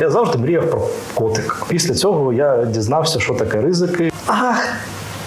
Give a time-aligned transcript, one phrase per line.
[0.00, 1.64] Я завжди мріяв про котик.
[1.68, 4.12] Після цього я дізнався, що таке ризики.
[4.26, 4.68] Ах,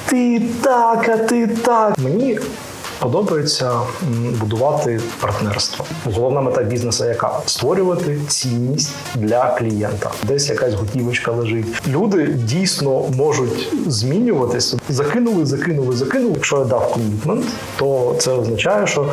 [0.05, 1.97] ти так, а ти так.
[1.97, 2.39] Мені
[2.99, 3.71] подобається
[4.39, 5.85] будувати партнерство.
[6.05, 10.11] Головна мета бізнесу, яка створювати цінність для клієнта.
[10.23, 11.87] Десь якась готівочка лежить.
[11.87, 14.77] Люди дійсно можуть змінюватися.
[14.89, 16.33] Закинули, закинули, закинули.
[16.33, 17.45] Якщо я дав комітмент,
[17.77, 19.05] то це означає, що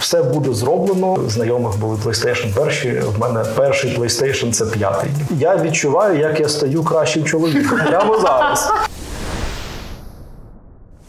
[0.00, 1.18] все буде зроблено.
[1.28, 3.02] Знайомих були PlayStation перші.
[3.16, 5.10] В мене перший PlayStation– це п'ятий.
[5.38, 7.78] Я відчуваю, як я стаю кращим чоловіком.
[7.88, 8.68] Прямо зараз.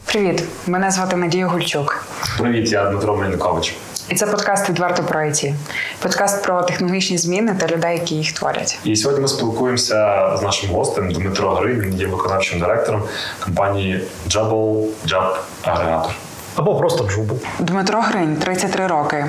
[0.06, 2.04] Привіт, мене звати Надія Гульчук.
[2.38, 3.76] Привіт, я Дмитро Мельникович.
[4.08, 5.54] І це подкаст відверто про IT.
[6.02, 8.78] Подкаст про технологічні зміни та людей, які їх творять.
[8.84, 11.74] І сьогодні ми спілкуємося з нашим гостем Дмитро Гри.
[11.74, 13.02] Він є виконавчим директором
[13.44, 16.10] компанії Jabble Job Aggregator.
[16.56, 17.38] Або просто джубу.
[17.58, 19.26] Дмитро Гринь, 33 роки.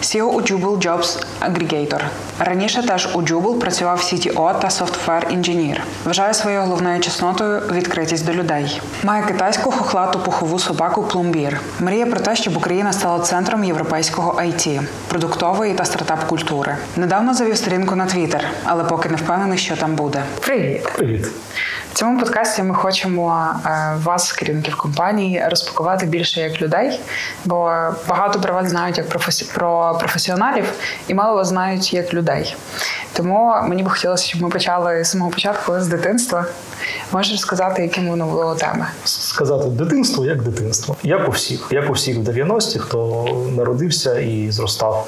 [0.00, 2.00] CEO у Jubal Jobs Aggregator.
[2.38, 5.76] Раніше теж у Jubal працював CTO та Software Engineer.
[6.04, 8.80] Вважає своєю головною чеснотою відкритість до людей.
[9.02, 11.60] Має китайську хохлату пухову собаку Пломбір.
[11.80, 16.76] Мріє про те, щоб Україна стала центром європейського IT, продуктової та стартап-культури.
[16.96, 20.22] Недавно завів сторінку на Twitter, але поки не впевнений, що там буде.
[20.40, 20.88] Привіт!
[20.96, 21.26] Привіт.
[21.98, 27.00] Цьому подкасті ми хочемо е, вас, керівників компанії, розпакувати більше як людей,
[27.44, 27.56] бо
[28.08, 29.08] багато про вас знають як
[29.54, 30.72] про професіоналів
[31.08, 32.56] і мало вас знають як людей.
[33.12, 36.44] Тому мені б хотілося, щоб ми почали з самого початку з дитинства.
[37.12, 38.86] Можеш розказати, яким воно було теми?
[39.04, 44.50] сказати дитинство як дитинство, як у всіх, як у всіх в 90-ті, хто народився і
[44.50, 45.06] зростав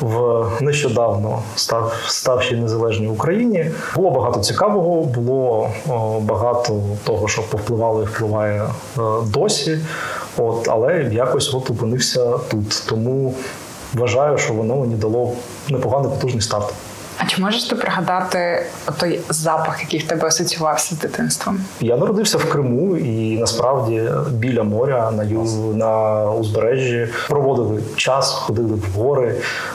[0.00, 3.70] в нещодавно став ставшій незалежній Україні.
[3.94, 5.70] Було багато цікавого, було
[6.20, 9.78] багато того, що повпливало і впливає е, досі.
[10.36, 12.82] От, але якось от опинився тут.
[12.88, 13.34] Тому
[13.94, 15.32] вважаю, що воно мені дало
[15.68, 16.74] непоганий потужний старт.
[17.18, 18.66] А чи можеш ти пригадати
[18.98, 21.60] той запах, який в тебе асоціювався з дитинством?
[21.80, 25.42] Я народився в Криму і насправді біля моря на ю
[25.74, 29.34] на узбережжі проводили час, ходили в гори.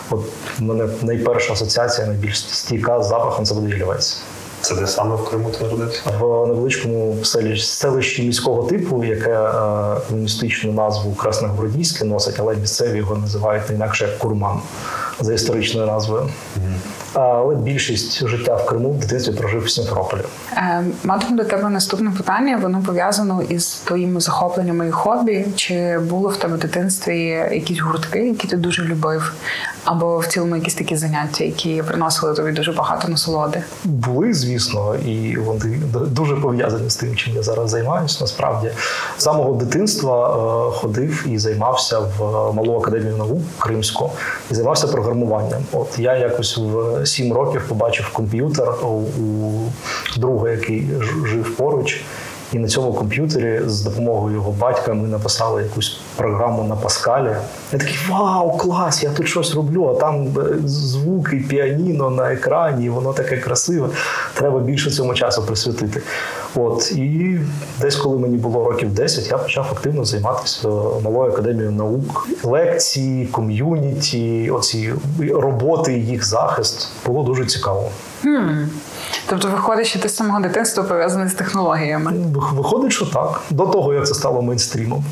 [0.09, 0.19] От
[0.59, 4.21] в мене найперша асоціація, найбільш стійка з запахом це буде ялівець.
[4.61, 6.01] Це де саме в Криму ти народився?
[6.19, 9.51] В невеличкому селі- селищі міського типу, яке е,
[10.09, 14.59] комуністичну назву Красногвардійське носить, але місцеві його називають не інакше як Курман
[15.19, 16.29] за історичною назвою.
[17.13, 20.21] Але більшість життя в Криму в дитинстві прожив в Сімферополі.
[20.57, 22.57] Е, матом до тебе наступне питання.
[22.57, 25.45] Воно пов'язано із твоїми захопленнями і хобі.
[25.55, 29.33] Чи було в тебе в дитинстві якісь гуртки, які ти дуже любив,
[29.85, 33.63] або в цілому якісь такі заняття, які приносили тобі дуже багато насолоди?
[33.83, 38.17] Були, звісно, і вони дуже пов'язані з тим, чим я зараз займаюся.
[38.21, 38.71] Насправді,
[39.17, 42.19] з самого дитинства е, ходив і займався в
[42.53, 44.11] малу академію наук кримську
[44.51, 45.63] і займався програмуванням.
[45.71, 49.71] От я якось в сім років побачив комп'ютер у, у
[50.17, 50.89] друга, який
[51.25, 52.03] жив поруч.
[52.53, 57.35] І на цьому комп'ютері з допомогою його батька ми написали якусь програму на Паскалі.
[57.71, 59.03] Я такий вау, клас!
[59.03, 63.89] Я тут щось роблю, а там е, звуки, піаніно на екрані, воно таке красиве.
[64.33, 66.01] Треба більше цьому часу присвятити.
[66.55, 67.39] От і
[67.81, 70.67] десь, коли мені було років 10, я почав активно займатися
[71.03, 74.93] малою академією наук, лекції, ком'юніті, оці
[75.31, 77.89] роботи, їх захист було дуже цікаво.
[79.29, 82.13] Тобто, виходить, що ти з самого дитинства пов'язаний з технологіями.
[82.53, 85.03] Виходить, що так, до того як це стало мейнстрімом.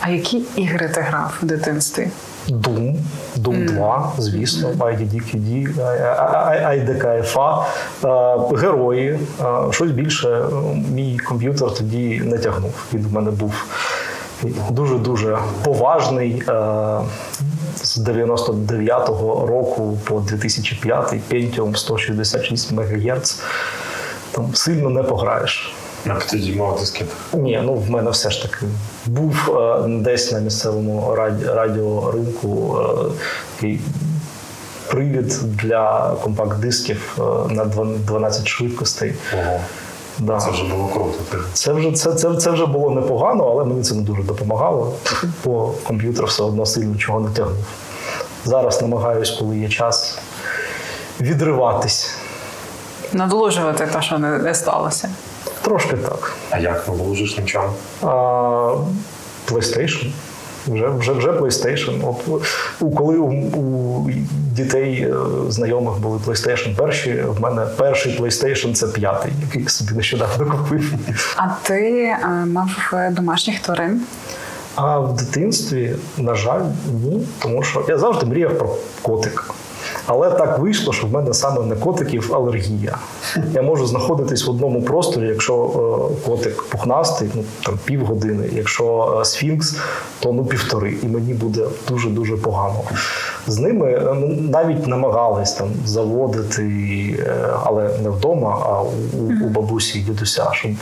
[0.00, 2.08] А які ігри ти грав в дитинстві?
[2.48, 2.96] Doom,
[3.38, 5.68] Doom 2, звісно, IDDQD,
[6.64, 7.62] IDKFA,
[8.04, 9.08] е, герої.
[9.40, 10.44] Е, Щось більше
[10.94, 12.72] мій комп'ютер тоді не тягнув.
[12.94, 13.54] Він в мене був
[14.70, 16.42] дуже-дуже поважний.
[16.48, 17.00] е,
[17.82, 23.40] З 99-го року по 2005 Pentium 166 МГц.
[24.32, 25.74] Там сильно не пограєш.
[26.04, 27.06] На п'ятидюймовий дискет.
[27.32, 28.66] Ні, ну в мене все ж таки
[29.06, 33.10] був е, десь на місцевому раді, радіоринку е,
[33.54, 33.80] такий
[34.90, 39.14] привід для компакт-дисків е, на 12 швидкостей.
[39.34, 39.60] Ого.
[40.20, 40.38] Да.
[40.38, 41.38] Це вже було круто.
[41.52, 44.92] Це вже це, це, це вже було непогано, але мені це не дуже допомагало,
[45.44, 47.64] бо комп'ютер все одно сильно нічого не тягнув.
[48.44, 50.18] Зараз намагаюсь, коли є час,
[51.20, 52.10] відриватись.
[53.12, 55.10] Надолужувати те, що не, не сталося.
[55.62, 56.32] Трошки так.
[56.50, 57.68] А як наложиш на чому?
[58.02, 58.06] А,
[59.50, 60.10] PlayStation.
[60.68, 62.08] Вже, вже, вже PlayStation.
[62.26, 62.42] От,
[62.80, 64.10] у, коли у, у
[64.52, 65.14] дітей е,
[65.48, 70.94] знайомих були PlayStation перші, в мене перший PlayStation це п'ятий, який собі нещодавно купив.
[71.36, 74.00] А ти а, мав е, домашніх тварин?
[74.74, 76.60] А в дитинстві, на жаль,
[77.04, 79.44] ні, тому що я завжди мріяв про котика.
[80.06, 82.98] Але так вийшло, що в мене саме на котиків алергія.
[83.52, 85.54] Я можу знаходитись в одному просторі, якщо
[86.24, 89.76] е, котик пухнастий, ну там півгодини, якщо е, сфінкс,
[90.20, 92.80] то ну півтори, і мені буде дуже дуже погано.
[93.46, 94.14] З ними е,
[94.50, 96.64] навіть намагались там заводити,
[97.64, 100.72] але не вдома, а у, у бабусі і дідуся, щоб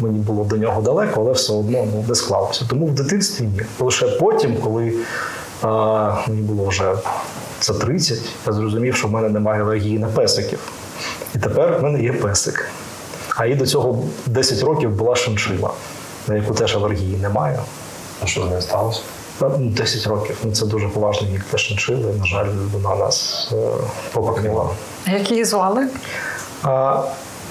[0.00, 2.64] мені було до нього далеко, але все одно ну, не склалося.
[2.70, 3.60] Тому в дитинстві ні.
[3.80, 4.92] Лише потім, коли
[5.62, 6.94] а, мені було вже
[7.60, 10.58] за 30, я зрозумів, що в мене немає алергії на песиків.
[11.34, 12.70] І тепер в мене є песик.
[13.36, 15.70] А і до цього 10 років була шиншила,
[16.28, 17.58] на яку теж алергії немає.
[18.22, 19.00] А що з нею сталося?
[19.38, 20.36] Та, ну, 10 років.
[20.44, 22.14] Ну, це дуже поважний вік для шиншили.
[22.18, 23.56] На жаль, вона нас е,
[24.12, 24.64] попакнула.
[25.06, 25.86] Як її звали?
[26.62, 27.02] А,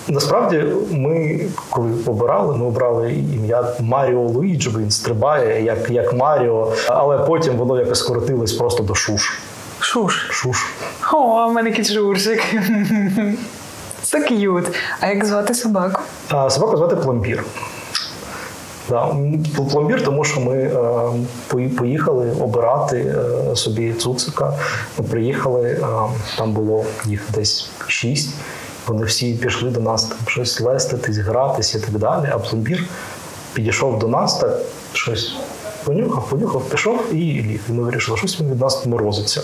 [0.07, 6.73] насправді, ми, коли обирали, ми обрали ім'я Маріо Луїджі, бо він стрибає як, як Маріо,
[6.87, 9.33] але потім воно якось скоротилось просто до Шуш.
[9.79, 10.27] Шуш.
[10.29, 10.65] Шуш.
[11.13, 12.41] О, у мене кіт-журчик.
[14.03, 14.65] Це к'ют.
[14.99, 16.01] А як звати собаку?
[16.29, 17.43] А собаку звати Пломбір.
[18.89, 19.15] Да,
[19.71, 24.53] пломбір, тому що ми е, поїхали обирати е, собі цуцика.
[24.97, 25.79] Ми приїхали, е,
[26.37, 28.29] там було їх десь шість.
[28.87, 32.29] Вони всі пішли до нас там щось леститись, гратись і так далі.
[32.31, 32.83] А пломбір
[33.53, 34.59] підійшов до нас, так
[34.93, 35.35] щось
[35.87, 37.59] понюхав, понюхав, пішов і ліг.
[37.69, 39.41] І ми вирішили, що щось він від нас морозиться.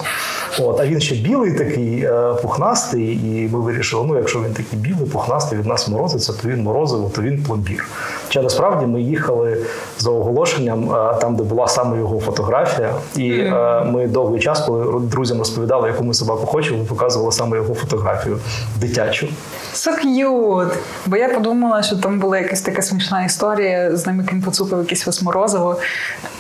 [0.60, 4.80] От, а він ще білий такий, е, пухнастий, і ми вирішили, ну якщо він такий
[4.80, 7.88] білий, пухнастий від нас морозиться, то він морозиво, то він пломбір.
[8.28, 9.57] Хоча насправді ми їхали
[10.00, 15.00] за оголошенням е, там, де була саме його фотографія, і е, ми довгий час, коли
[15.00, 18.39] друзям розповідали, яку ми собаку хочемо, ми показували саме його фотографію
[18.80, 19.28] дитячу.
[19.74, 20.74] So cute.
[21.06, 24.80] Бо я подумала, що там була якась така смішна історія з ним, як він поцупив
[24.80, 25.07] якесь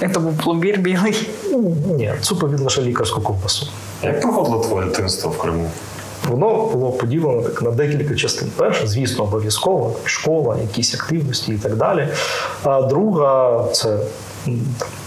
[0.07, 0.13] восморозиво.
[0.13, 1.29] Це був пломбір білий.
[1.97, 3.67] Ні, цупив він лише лікарську ковбасу.
[4.03, 5.69] Як проходило твоє дитинство в Криму?
[6.29, 8.51] Воно було поділено так на декілька частин.
[8.57, 12.07] Перша, звісно, обов'язково школа, якісь активності і так далі.
[12.63, 13.97] А друга це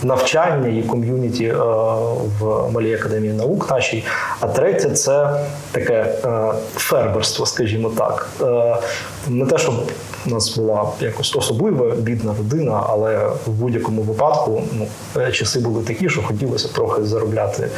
[0.03, 1.55] навчання і ком'юніті е,
[2.41, 4.05] в Малій академії наук нашій.
[4.41, 5.41] А третє це
[5.73, 5.95] таке
[6.25, 8.29] е, фермерство, скажімо так.
[8.43, 8.77] Е,
[9.29, 9.75] Не те, щоб
[10.27, 14.87] у нас була якось особлива бідна родина, але в будь-якому випадку ну,
[15.17, 17.69] е, часи були такі, що хотілося трохи заробляти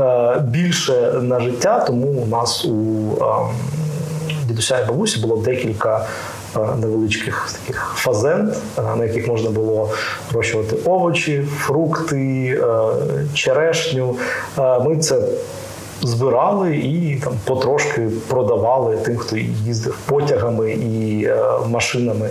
[0.00, 2.70] е, більше на життя, тому у нас у
[3.20, 3.48] ем,
[4.46, 6.06] дідуся і бабусі було декілька
[6.56, 9.90] е, невеличких таких фазенд, е, на яких можна було
[10.32, 12.90] вирощувати овочі, фрукти, е,
[13.34, 14.16] черешню.
[14.58, 15.22] Е, Ми це
[16.02, 22.30] збирали і там потрошки продавали тим, хто їздив потягами і е, машинами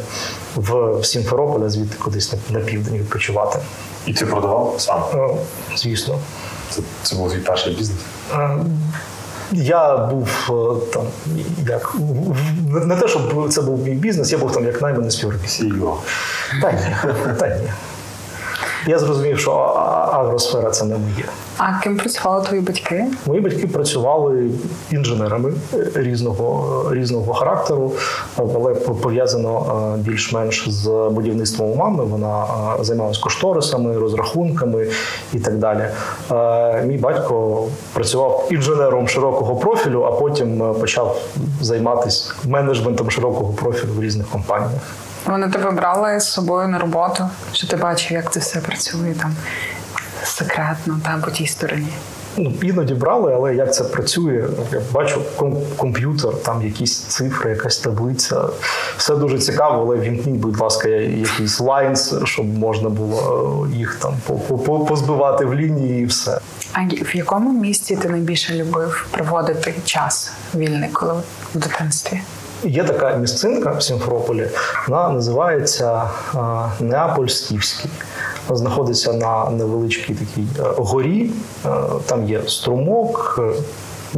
[0.55, 3.59] в Сімферополя, звідти кудись на, на південь відпочивати.
[4.05, 5.01] І ти продавав сам?
[5.13, 5.29] Е,
[5.77, 6.19] Звісно.
[6.69, 7.99] Це, це був твій перший бізнес?
[8.33, 8.49] Е,
[9.51, 11.03] Я був е, там
[11.67, 11.95] як
[12.85, 15.51] не те, щоб це був мій бізнес, я був там як найманий співробітник.
[15.51, 15.93] CEO.
[16.61, 16.95] Та ні,
[17.39, 17.69] та ні.
[18.89, 19.51] Я зрозумів, що
[20.11, 21.25] агросфера це не моє.
[21.57, 23.05] А ким працювали твої батьки?
[23.25, 24.49] Мої батьки працювали
[24.91, 27.91] інженерами е, різного, е, різного характеру,
[28.37, 29.65] але пов'язано
[29.95, 32.05] е, більш-менш з будівництвом у мами.
[32.05, 32.45] Вона
[32.79, 34.87] займалась кошторисами, розрахунками
[35.33, 35.89] і так далі.
[36.85, 37.63] Мій батько
[37.93, 41.21] працював інженером широкого профілю, а потім почав
[41.61, 44.81] займатися менеджментом широкого профілю в різних компаніях.
[45.29, 49.35] Вони тебе брали з собою на роботу, що ти бачив, як це все працює там
[50.23, 51.87] секретно там по тій стороні.
[52.37, 54.43] Ну, іноді брали, але як це працює,
[54.73, 58.41] я бачу ком- комп'ютер, там якісь цифри, якась таблиця.
[58.97, 64.13] Все дуже цікаво, але вімкніть, будь ласка, якийсь лайнс, щоб можна було е, їх там
[64.27, 66.39] по- по- позбивати в лінії і все.
[66.73, 71.13] А в якому місті ти найбільше любив проводити час вільний, коли
[71.55, 72.21] в дитинстві?
[72.63, 74.47] Є така місцинка в Сімферополі,
[74.87, 76.09] вона називається
[76.81, 77.89] Неаполь-Скіфський.
[78.47, 81.31] Вона знаходиться на невеличкій такій е, горі.
[81.65, 81.69] Е,
[82.05, 83.61] Там є струмок, е,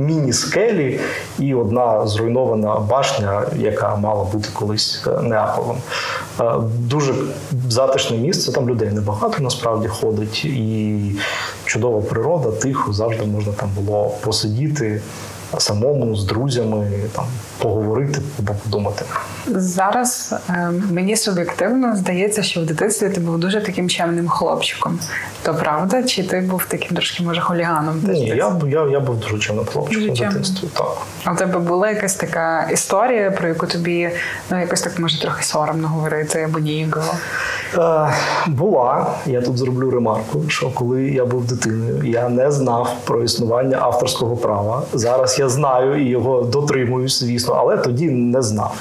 [0.01, 0.99] міні-скелі
[1.39, 5.77] і одна зруйнована башня, яка мала бути колись Неаполем.
[6.77, 7.13] Дуже
[7.69, 10.99] затишне місце, там людей небагато насправді ходить, і
[11.65, 15.01] чудова природа, тихо, завжди можна там було посидіти.
[15.59, 17.25] Самому з друзями там
[17.57, 19.05] поговорити або подумати.
[19.47, 24.99] Зараз е, мені суб'єктивно здається, що в дитинстві ти був дуже таким чемним хлопчиком.
[25.43, 28.01] То правда, чи ти був таким трошки може хуліганом?
[28.03, 30.67] Ні, я, б- я, я був дуже чемним хлопчиком Дуже в дитинстві.
[30.73, 30.97] Так.
[31.23, 34.09] А у тебе була якась така історія, про яку тобі
[34.51, 37.13] ну якось так може трохи соромно говорити або ніяково?
[37.77, 38.13] Е,
[38.47, 43.77] була, я тут зроблю ремарку, що коли я був дитиною, я не знав про існування
[43.81, 44.83] авторського права.
[44.93, 48.75] Зараз я знаю і його дотримуюсь, звісно, але тоді не знав.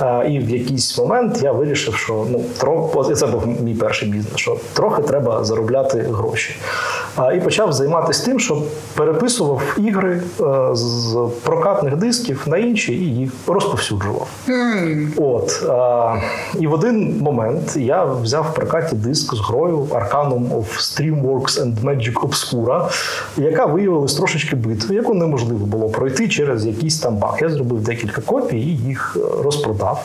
[0.00, 4.36] Е, і в якийсь момент я вирішив, що ну трохи це був мій перший бізнес,
[4.36, 6.56] що трохи треба заробляти гроші.
[7.18, 8.62] Е, і почав займатися тим, що
[8.94, 14.28] переписував ігри е, з прокатних дисків на інші і їх розповсюджував.
[15.16, 15.66] От
[16.60, 21.74] і в один момент я взяв в прокаті диск з грою Arcanum of Streamworks and
[21.84, 22.88] Magic Obscura,
[23.36, 27.38] яка виявилась трошечки битвою, яку неможливо було пройти через якийсь там баг.
[27.40, 30.04] Я зробив декілька копій і їх е, розпродав.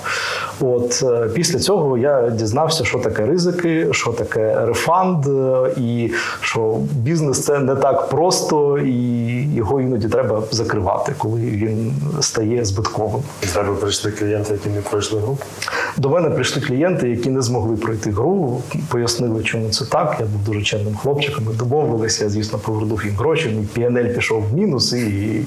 [0.62, 6.78] От е, після цього я дізнався, що таке ризики, що таке рефанд, е, і що
[6.92, 13.22] бізнес це не так просто, і його іноді треба закривати, коли він стає збитковим.
[13.54, 15.38] Тебе прийшли клієнти, які не пройшли гру.
[15.98, 20.18] До мене прийшли клієнти, які не змогли пройти гру, пояснили, чому це так.
[20.20, 21.46] Я був дуже чемним хлопчиком.
[21.46, 22.24] Ми домовилися.
[22.24, 23.50] Я, звісно, повернув їм гроші.
[23.50, 25.42] Мій PNL пішов в мінус і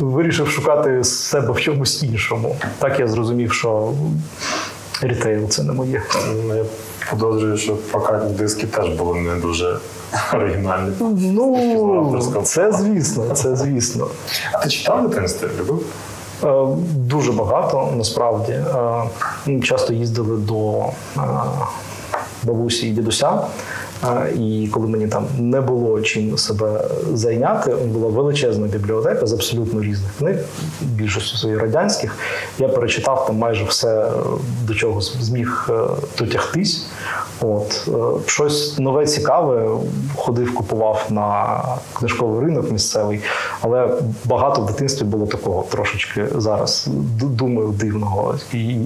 [0.00, 2.56] вирішив шукати себе в чомусь іншому.
[2.78, 3.92] Так я зрозумів, що
[5.02, 6.02] рітейл це не моє.
[6.46, 6.64] Ну, Я
[7.10, 9.78] подозрюю, що прокатні диски теж були не дуже
[10.34, 10.92] оригінальні.
[11.00, 14.06] Ну це звісно, це звісно.
[14.52, 15.46] А ти читав в дитинстві?
[15.60, 15.86] Любив?
[16.44, 18.52] Е, Дуже багато насправді.
[19.46, 21.20] Е, часто їздили до е,
[22.42, 23.32] бабусі і дідуся.
[24.38, 30.10] І коли мені там не було чим себе зайняти, була величезна бібліотека з абсолютно різних
[30.18, 30.36] книг,
[30.80, 32.16] більшості своїх радянських.
[32.58, 34.10] Я перечитав там майже все, е,
[34.66, 35.80] до чого зміг е,
[36.18, 36.86] дотягтись.
[37.40, 39.68] От е, щось нове цікаве
[40.16, 41.58] ходив, купував на
[41.92, 43.20] книжковий ринок місцевий,
[43.60, 43.88] але
[44.24, 46.88] багато в дитинстві було такого трошечки зараз
[47.20, 48.34] думаю дивного.
[48.52, 48.76] І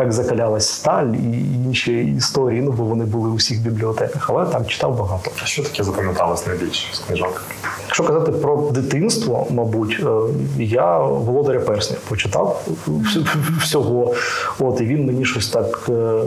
[0.00, 4.66] як закалялась сталь і інші історії, ну бо вони були у всіх бібліотеках, але так
[4.66, 5.30] читав багато.
[5.42, 7.42] А що таке запам'яталось найбільше з книжок?
[7.86, 12.62] Якщо казати про дитинство, мабуть, е, я володаря перснів почитав
[13.60, 14.14] всього.
[14.58, 16.22] От і він мені щось так е,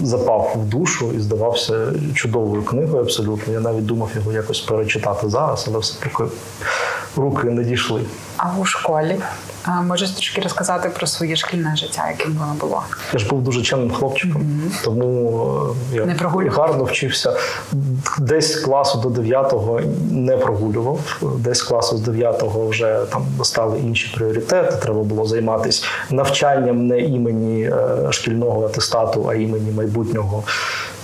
[0.00, 3.02] запав в душу і здавався чудовою книгою.
[3.02, 3.52] Абсолютно.
[3.52, 6.24] Я навіть думав його якось перечитати зараз, але все таки
[7.16, 8.00] руки не дійшли.
[8.36, 9.16] А у школі
[9.82, 12.82] можеш трішки розказати про своє шкільне життя, яким воно було?
[13.12, 17.35] Я ж був дуже чемним хлопчиком, тому е, я Не гарно вчився.
[18.18, 21.22] Десь класу до 9-го не прогулював.
[21.38, 24.76] Десь класу з 9-го вже там стали інші пріоритети.
[24.82, 27.72] Треба було займатися навчанням не імені е,
[28.10, 30.42] шкільного атестату, а імені майбутнього.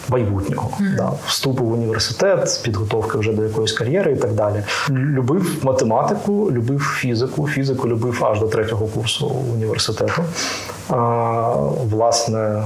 [0.08, 4.64] Майбутнього да, вступу в університет, підготовки вже до якоїсь кар'єри і так далі.
[4.90, 7.48] Любив математику, любив фізику.
[7.48, 10.22] Фізику любив аж до третього курсу університету.
[10.88, 10.94] А,
[11.90, 12.62] власне,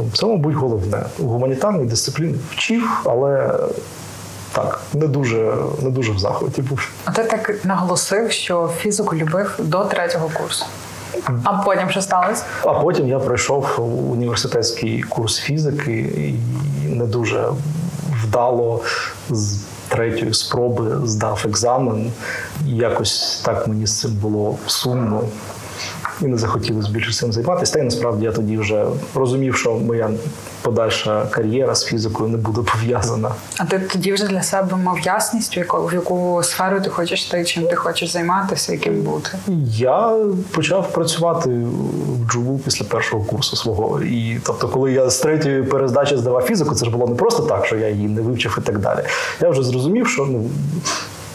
[0.00, 1.02] ну, це, мабуть, головне.
[1.18, 3.58] У гуманітарній дисципліні вчив, але
[4.52, 6.88] так, не дуже, не дуже в захваті був.
[7.04, 10.66] А ти так наголосив, що фізику любив до третього курсу.
[11.44, 12.44] А потім що сталося?
[12.62, 13.66] А потім я пройшов
[14.12, 16.34] університетський курс фізики і
[16.88, 17.48] не дуже
[18.22, 18.80] вдало
[19.30, 22.12] з третьої спроби здав екзамен.
[22.66, 25.22] І якось так мені з цим було сумно.
[26.22, 27.72] І не захотілося більше цим займатися.
[27.72, 28.84] Та й насправді я тоді вже
[29.14, 30.10] розумів, що моя
[30.62, 33.30] подальша кар'єра з фізикою не буде пов'язана.
[33.58, 37.26] А ти тоді вже для себе мав ясність, в яку, в яку сферу ти хочеш
[37.26, 39.30] йти, чим ти хочеш займатися, яким бути?
[39.76, 40.16] Я
[40.50, 44.00] почав працювати в Джуву після першого курсу свого.
[44.02, 47.66] І тобто, коли я з третьої перездачі здавав фізику, це ж було не просто так,
[47.66, 49.00] що я її не вивчив і так далі.
[49.40, 50.50] Я вже зрозумів, що ну.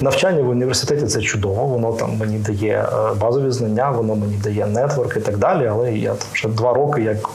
[0.01, 4.65] Навчання в університеті це чудово, воно там мені дає е, базові знання, воно мені дає
[4.65, 5.67] нетворк і так далі.
[5.67, 7.29] Але я там вже два роки як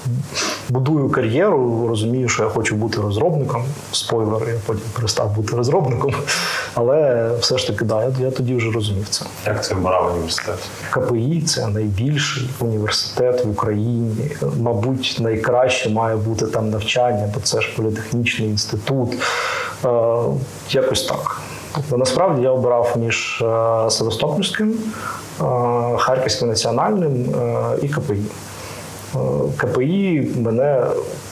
[0.69, 3.65] будую кар'єру, розумію, що я хочу бути розробником.
[3.93, 6.15] Спойлер, я потім перестав бути розробником.
[6.75, 9.25] Але все ж таки, да, я, я тоді вже розумів це.
[9.47, 10.59] Як ти обирав університет?
[10.91, 14.31] КПІ це найбільший університет в Україні.
[14.61, 19.09] Мабуть, найкраще має бути там навчання, бо це ж політехнічний інститут.
[19.85, 19.89] Е,
[20.71, 21.41] якось так.
[21.75, 24.75] Тобто, насправді я обирав між е, Севастопольським,
[25.41, 25.45] е,
[25.97, 28.17] Харківським національним е, і КПІ.
[29.15, 29.19] Е,
[29.57, 30.83] КПІ мене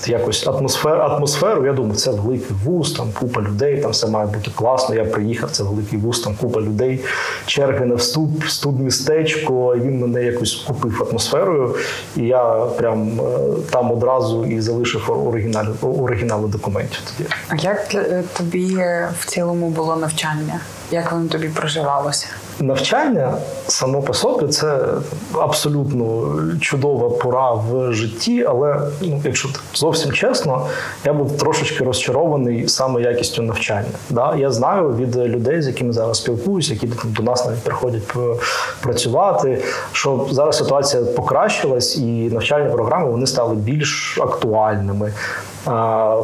[0.06, 1.66] якось атмосфер, атмосферу.
[1.66, 4.94] Я думаю, це великий вуз, там купа людей, там все має бути класно.
[4.94, 7.00] Я приїхав, це великий вуз, там купа людей,
[7.46, 9.76] черги на вступ, студмістечко.
[9.76, 11.74] І він мене якось купив атмосферою.
[12.16, 13.22] І я прям е,
[13.70, 17.30] там одразу і залишив оригінали, оригінали документів тоді.
[17.48, 17.88] А як
[18.36, 18.84] тобі
[19.20, 20.60] в цілому було навчання?
[20.90, 22.26] Як воно тобі проживалося?
[22.60, 23.34] Навчання
[23.66, 24.78] само по собі це
[25.32, 30.66] абсолютно чудова пора в житті, але ну, якщо зовсім чесно,
[31.04, 33.88] я був трошечки розчарований саме якістю навчання.
[34.10, 34.34] Да?
[34.36, 38.02] Я знаю від людей, з якими зараз спілкуюся, які там до нас навіть приходять
[38.80, 39.62] працювати,
[39.92, 45.12] що зараз ситуація покращилась, і навчальні програми вони стали більш актуальними.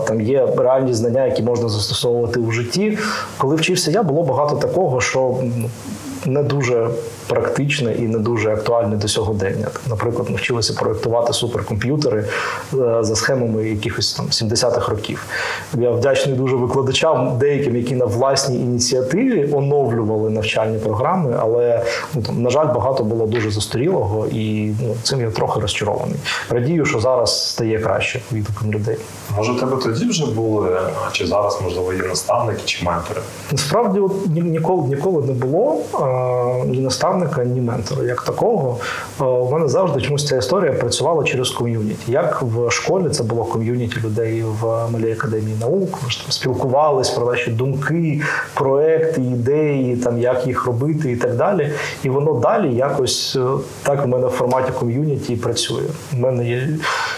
[0.06, 2.98] Там є реальні знання, які можна застосовувати у житті.
[3.38, 5.70] Коли вчився я, було багато такого, що ну,
[6.26, 6.90] не дуже
[7.26, 9.66] практичне і не дуже актуальне до сьогодення.
[9.88, 12.24] Наприклад, ми вчилися проєктувати суперкомп'ютери
[12.74, 15.24] е, за схемами якихось там 70-х років.
[15.74, 21.82] Я вдячний дуже викладачам, деяким, які на власній ініціативі оновлювали навчальні програми, але
[22.14, 26.16] ну, там, на жаль, багато було дуже застарілого, і ну, цим я трохи розчарований.
[26.50, 28.96] Радію, що зараз стає краще відгуком людей.
[29.36, 30.78] Може, у тебе тоді вже були,
[31.12, 33.20] чи зараз, можливо, є наставники чи ментори?
[33.52, 36.80] Насправді, от ні- ніколи ніколи не було а, ні
[37.14, 38.04] наставника, ні ментора.
[38.04, 38.78] Як такого,
[39.18, 42.12] у мене завжди чомусь ця історія працювала через ком'юніті.
[42.12, 47.10] Як в школі це було ком'юніті людей в Малій академії наук, ми ж там спілкувались
[47.10, 48.22] про наші думки,
[48.54, 51.70] проекти, ідеї, там як їх робити і так далі.
[52.02, 53.44] І воно далі якось е,
[53.82, 55.84] так в мене в форматі ком'юніті працює.
[56.12, 56.68] У мене є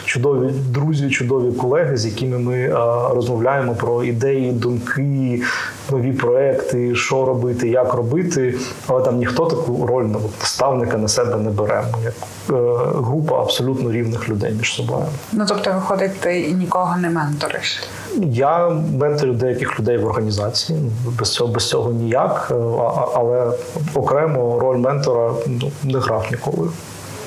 [0.04, 2.74] чудові друзі, чудові колеги, з якими ми е,
[3.14, 5.42] розмовляємо про ідеї, думки,
[5.90, 8.54] нові проекти, що робити, як робити.
[8.86, 11.84] Але там ніхто таку роль ну, наставника на себе не бере.
[11.92, 12.14] Ми Як
[12.50, 12.52] е,
[12.94, 15.04] група абсолютно рівних людей між собою.
[15.32, 17.82] Ну тобто, виходить, ти нікого не менториш.
[18.22, 20.78] Я менторю деяких людей в організації.
[21.18, 22.48] Без цього без цього ніяк.
[22.50, 22.54] е,
[23.14, 23.52] Але
[23.94, 26.68] окремо роль ментора ну, не грав ніколи.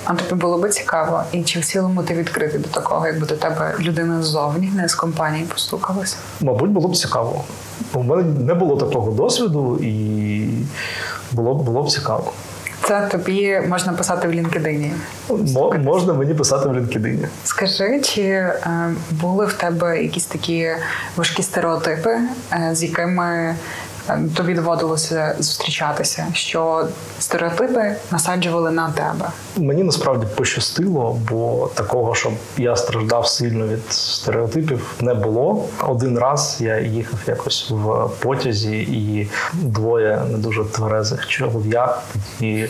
[0.06, 3.36] А тобі було би цікаво, і чи в цілому ти відкритий до такого, якби до
[3.36, 6.16] тебе людина ззовні, не з компанії постукалася?
[6.42, 7.44] Мабуть, було б цікаво.
[7.94, 10.48] У мене не було такого досвіду, і
[11.32, 12.34] було, було б цікаво.
[12.88, 14.92] Це тобі можна писати в LinkedIn.
[15.54, 17.28] Мо, можна мені писати в LinkedIn.
[17.44, 20.70] Скажи, чи е, були в тебе якісь такі
[21.16, 22.10] важкі стереотипи,
[22.54, 23.56] е, з якими
[24.10, 26.88] е, тобі доводилося зустрічатися, що
[27.30, 29.30] стереотипи насаджували на тебе?
[29.58, 35.66] Мені насправді пощастило, бо такого, щоб я страждав сильно від стереотипів, не було.
[35.88, 42.04] Один раз я їхав якось в потязі, і двоє не дуже тверезих чолов'як
[42.42, 42.66] і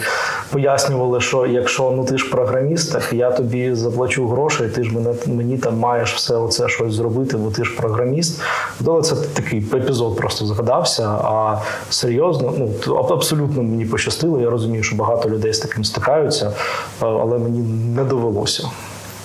[0.52, 4.94] пояснювали, що якщо ну ти ж програміст, так я тобі заплачу гроші, і ти ж
[4.94, 8.42] мене мені там маєш все оце щось зробити, бо ти ж програміст.
[8.86, 11.04] То це такий епізод просто згадався.
[11.08, 11.58] А
[11.90, 14.42] серйозно, ну абсолютно мені пощастило.
[14.42, 16.54] Я розумію, що багато людей з таким стикаються,
[17.00, 17.60] але мені
[17.96, 18.70] не довелося.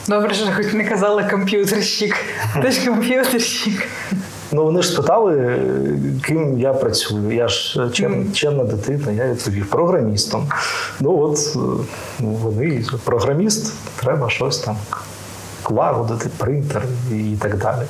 [0.08, 2.16] Добре, що хоч не казали комп'ютерщик.
[2.62, 3.88] Ти ж комп'ютерщик.
[4.52, 5.58] Ну вони ж спитали,
[6.24, 7.32] ким я працюю.
[7.32, 10.48] Я ж чем, чемна дитина, я відповів програмістом.
[11.00, 11.58] Ну от е,
[12.20, 14.76] ну, вони програміст, треба щось там
[15.70, 17.82] лагодити, принтер і так далі.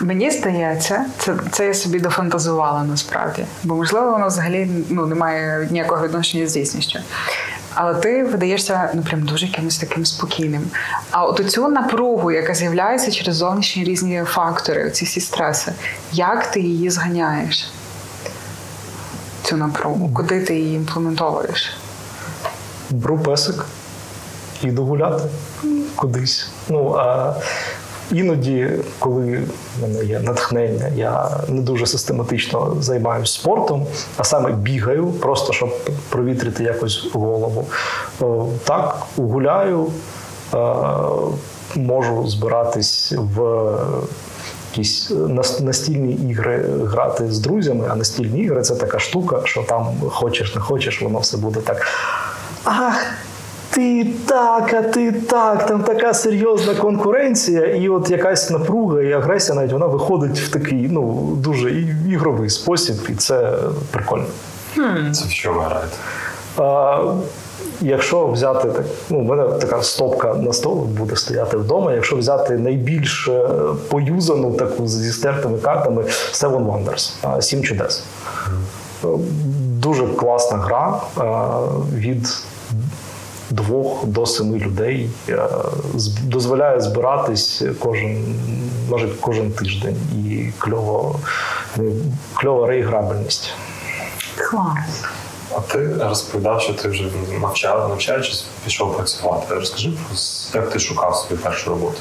[0.00, 5.68] Мені здається, це, це я собі дофантазувала насправді, бо можливо воно взагалі ну, не має
[5.70, 6.98] ніякого відношення з дійсністю.
[7.74, 10.70] Але ти видаєшся ну прям дуже якимось таким спокійним.
[11.10, 15.72] А от цю напругу, яка з'являється через зовнішні різні фактори, ці всі стреси,
[16.12, 17.70] як ти її зганяєш?
[19.42, 21.76] Цю напругу, куди ти її імплементовуєш?
[22.90, 23.64] Беру песик
[24.64, 25.22] і йду гуляти
[25.96, 26.48] кудись.
[26.68, 27.34] Ну а
[28.12, 29.42] іноді, коли
[29.78, 35.78] в мене є натхнення, я не дуже систематично займаюся спортом, а саме бігаю, просто щоб
[36.08, 37.66] провітрити якось голову.
[38.64, 39.86] Так, гуляю,
[40.54, 40.58] е,
[41.76, 43.68] можу збиратись в.
[44.72, 45.12] Якісь
[45.60, 50.60] настільні ігри грати з друзями, а настільні ігри це така штука, що там хочеш, не
[50.60, 51.86] хочеш, воно все буде так.
[52.64, 53.00] Ах,
[53.76, 59.54] ти так, а ти так, там така серйозна конкуренція, і от якась напруга і агресія
[59.54, 63.52] навіть вона виходить в такий ну дуже ігровий спосіб, і це
[63.90, 64.24] прикольно.
[65.12, 65.96] Це в що ви граєте?
[66.58, 67.02] А,
[67.80, 71.92] якщо взяти так, ну, у мене така стопка на столу буде стояти вдома.
[71.92, 73.48] Якщо взяти найбільш е,
[73.88, 78.04] поюзану таку зі стертими картами Seven Wonders, Сім чудес.
[79.04, 79.08] Е,
[79.80, 81.22] Дуже класна гра е,
[81.96, 82.28] від
[83.50, 85.38] двох до семи людей е,
[85.94, 88.34] з- дозволяє збиратись кожен,
[88.90, 91.20] може кожен тиждень і кльово,
[91.78, 91.82] е,
[92.34, 93.50] кльова реіграбельність.
[94.36, 95.04] Клас.
[95.56, 97.04] А ти розповідав, що ти вже
[97.40, 99.54] навчав, навчаючись, пішов працювати.
[99.54, 101.98] Розкажи про як ти шукав собі першу роботу.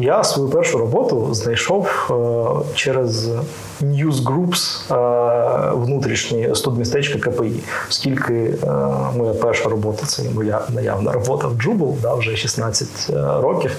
[0.00, 3.28] Я свою першу роботу знайшов е, через
[3.82, 7.52] Newsgroups е, внутрішні студмістечка КПІ,
[7.88, 8.56] оскільки е,
[9.16, 12.88] моя перша робота це моя наявна робота в Джубл, да, вже 16
[13.40, 13.76] років.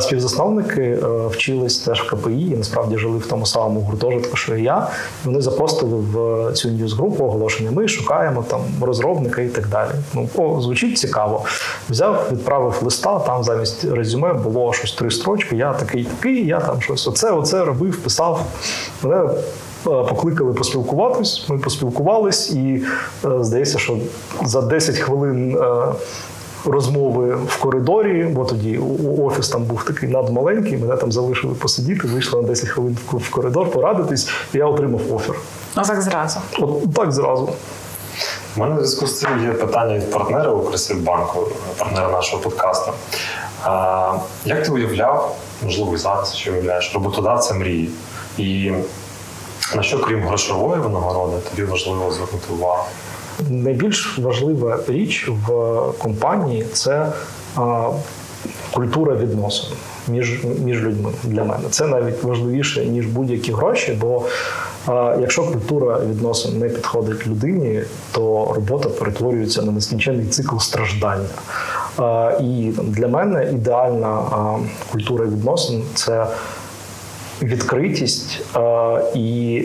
[0.00, 0.98] Співзасновники
[1.30, 4.88] вчились теж в КПІ і насправді жили в тому самому гуртожитку, що і я.
[5.24, 7.70] Вони запостили в цю ньюзгрупу оголошення.
[7.70, 9.90] Ми шукаємо там розробника і так далі.
[10.14, 11.44] Ну, о, звучить цікаво.
[11.90, 15.49] Взяв, відправив листа, там замість резюме було щось три строчки.
[15.52, 18.44] Я такий, такий, я там щось оце, оце робив, писав.
[19.02, 19.30] Мене
[19.84, 21.44] покликали поспілкуватись.
[21.48, 22.82] Ми поспілкувались, і
[23.24, 23.98] е, здається, що
[24.44, 25.58] за 10 хвилин.
[25.62, 25.84] е,
[26.64, 30.76] Розмови в коридорі, бо тоді у- у- офіс там був такий надмаленький.
[30.78, 35.36] Мене там залишили посидіти, вийшли на 10 хвилин в- коридор порадитись, і я отримав офер.
[35.76, 36.40] Ну так зразу.
[36.58, 37.48] От так зразу.
[38.56, 41.46] У мене в зв'язку з цим є питання від партнера Укрсиббанку,
[41.78, 42.92] партнера нашого подкасту.
[43.64, 44.12] А,
[44.44, 47.90] як ти уявляв, можливо, і зараз що уявляєш, роботодавця мрії?
[48.38, 48.72] І
[49.76, 52.84] на що, крім грошової винагороди, тобі важливо звернути увагу?
[53.48, 55.52] Найбільш важлива річ в
[55.98, 57.12] компанії це
[57.56, 57.90] а,
[58.72, 59.76] культура відносин
[60.08, 61.64] між, між людьми для мене.
[61.70, 64.24] Це навіть важливіше, ніж будь-які гроші, бо
[64.86, 71.28] а, якщо культура відносин не підходить людині, то робота перетворюється на нескінченний цикл страждання.
[72.40, 74.22] І для мене ідеальна
[74.92, 76.26] культура відносин це
[77.42, 78.40] відкритість
[79.14, 79.62] і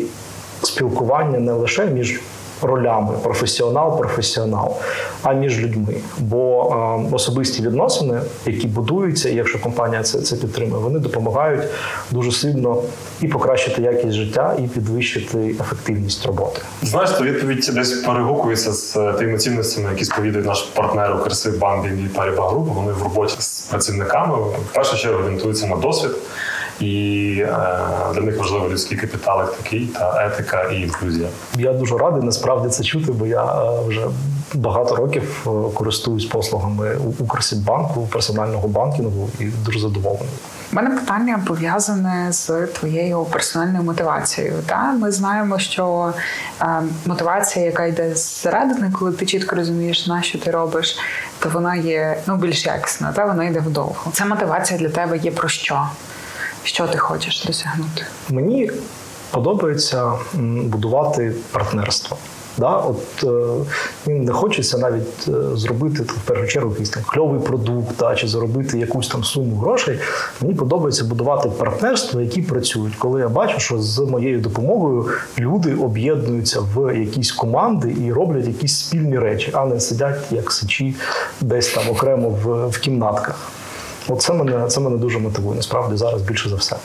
[0.63, 2.21] спілкування не лише між
[2.65, 4.75] ролями професіонал-професіонал,
[5.23, 5.95] а між людьми.
[6.17, 6.69] Бо
[7.11, 11.61] е, особисті відносини, які будуються, і якщо компанія це, це підтримує, вони допомагають
[12.11, 12.81] дуже сильно
[13.21, 16.61] і покращити якість життя, і підвищити ефективність роботи.
[16.81, 22.17] Знаєш, то відповідь десь перегукується з е, тими цінностями, які сповідує наш партнер Укрсиббанк і
[22.19, 22.73] Paribas Group.
[22.73, 26.11] Вони в роботі з працівниками в першу чергу орієнтуються на досвід.
[26.79, 27.47] І е,
[28.13, 31.27] для них важливий людський капітал як такий та етика і інклюзія.
[31.57, 34.01] Я дуже радий насправді це чути, бо я е, вже
[34.53, 40.27] багато років е, користуюсь послугами У- Укрсіббанку, персонального банкінгу і дуже задоволений.
[40.71, 44.53] У мене питання пов'язане з твоєю персональною мотивацією.
[44.65, 46.13] Та ми знаємо, що
[46.61, 46.65] е,
[47.05, 50.97] мотивація, яка йде зсередини, коли ти чітко розумієш, на що ти робиш,
[51.39, 54.11] то вона є ну більш якісна, та вона йде вдовго.
[54.13, 55.81] Ця мотивація для тебе є про що?
[56.65, 58.05] Що ти хочеш досягнути?
[58.29, 58.71] Мені
[59.31, 62.17] подобається будувати партнерство.
[62.57, 63.23] Да, от
[64.07, 68.27] е, не хочеться навіть е, зробити в першу чергу якийсь там кльовий продукт, да, чи
[68.27, 69.99] заробити якусь там суму грошей.
[70.41, 72.95] Мені подобається будувати партнерства, які працюють.
[72.95, 78.79] Коли я бачу, що з моєю допомогою люди об'єднуються в якісь команди і роблять якісь
[78.79, 80.95] спільні речі, а не сидять як сичі
[81.41, 83.51] десь там окремо в, в кімнатках.
[84.07, 85.55] От це мене це мене дуже мотивує.
[85.55, 86.75] Насправді зараз більше за все.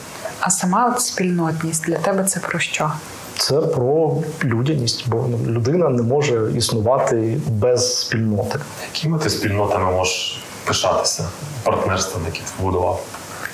[0.41, 2.93] А сама от спільнотність для тебе це про що?
[3.39, 8.59] Це про людяність, бо людина не може існувати без спільноти.
[8.95, 11.29] Якими ти спільнотами можеш пишатися
[11.63, 13.05] партнерством, які ти побудував?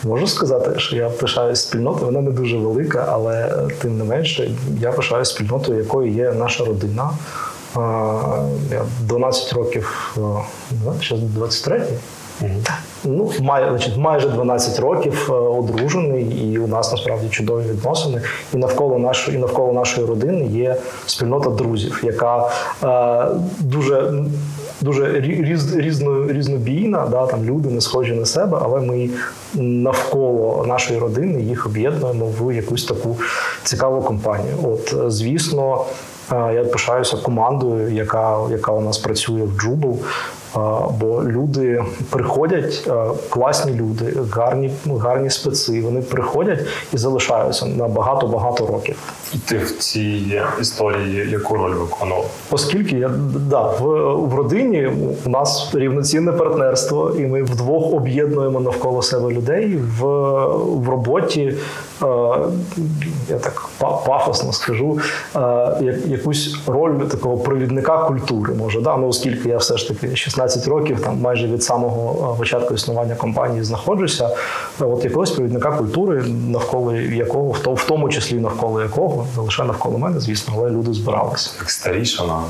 [0.03, 4.51] Можу сказати, що я пишаюсь спільнотою, вона не дуже велика, але тим не менше
[4.81, 7.11] я пишаюсь спільнотою, якою є наша родина.
[8.71, 10.45] Я 12 років, ну,
[11.09, 11.87] зараз 23
[13.05, 18.23] Ну, май, значить, майже 12 років е, одружений, і у нас насправді чудові відносини.
[18.55, 22.51] І навколо нашої, і навколо нашої родини є спільнота друзів, яка
[22.83, 24.13] е, дуже.
[24.81, 29.11] Дуже різ, різно, різнобійна, да, там люди не схожі на себе, але ми
[29.55, 33.17] навколо нашої родини їх об'єднуємо в якусь таку
[33.65, 34.55] цікаву компанію.
[34.63, 35.85] От, звісно,
[36.33, 39.99] е, я пишаюся командою, яка, яка у нас працює в Джубл.
[41.01, 42.91] Бо люди приходять,
[43.31, 45.81] класні люди, гарні, ну, гарні специ.
[45.81, 46.61] Вони приходять
[46.93, 48.97] і залишаються на багато-багато років.
[49.35, 52.31] І ти в цій історії яку роль виконував?
[52.51, 53.11] Оскільки я
[53.51, 53.83] да, в,
[54.15, 54.91] в родині
[55.25, 60.05] у нас рівноцінне партнерство, і ми вдвох об'єднуємо навколо себе людей в,
[60.59, 61.55] в роботі.
[62.03, 62.07] Е,
[63.29, 64.99] я так па- пафосно скажу,
[65.37, 65.39] е,
[65.81, 68.97] як- якусь роль такого провідника культури, може, да?
[68.97, 73.15] ну, оскільки я все ж таки 16 років, там майже від самого е, початку існування
[73.15, 74.31] компанії знаходжуся,
[74.81, 80.21] от якогось провідника культури, навколо якого, в тому числі навколо якого, не лише навколо мене,
[80.21, 81.51] звісно, але люди збиралися.
[81.61, 82.41] Як старішина.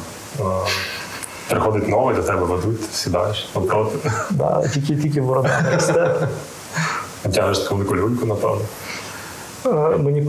[1.51, 4.11] Приходить новий, до тебе ведуть, сідаєш напроти.
[4.31, 6.15] Да, тільки тільки борода росте.
[7.35, 8.61] Тягнеш таку велику люльку, напевно.
[9.67, 10.21] Е, Мені,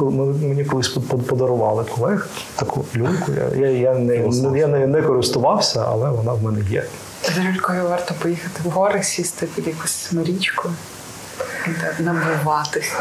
[0.48, 3.32] мені, колись под- под- подарували колег таку люльку.
[3.56, 4.16] Я, я, я, не,
[4.58, 6.84] я не, не користувався, але вона в мене є.
[7.24, 10.70] З люлькою варто поїхати в гори, сісти під якусь річку,
[11.68, 12.94] де набуватися.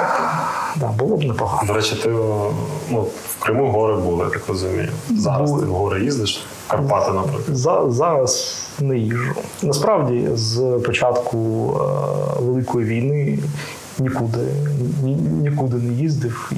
[0.76, 1.66] Да, було б непогано.
[1.66, 2.08] До речі, ти
[2.90, 4.88] ну, в Криму гори були, я так розумію.
[5.10, 5.62] Зараз Були.
[5.62, 7.56] ти в гори їздиш, Карпати, наприклад.
[7.56, 9.34] За, зараз не їжджу.
[9.62, 11.38] Насправді, з початку
[12.38, 13.38] е, Великої війни
[13.98, 14.38] нікуди,
[15.02, 16.56] ні, нікуди не їздив і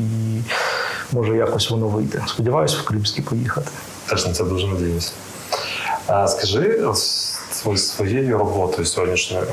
[1.13, 2.23] може якось воно вийде.
[2.27, 3.71] Сподіваюсь, в Кримський поїхати.
[4.07, 5.13] Теж на це дуже надіюся.
[6.07, 6.85] А, скажи
[7.77, 9.47] своєю роботою сьогоднішньою.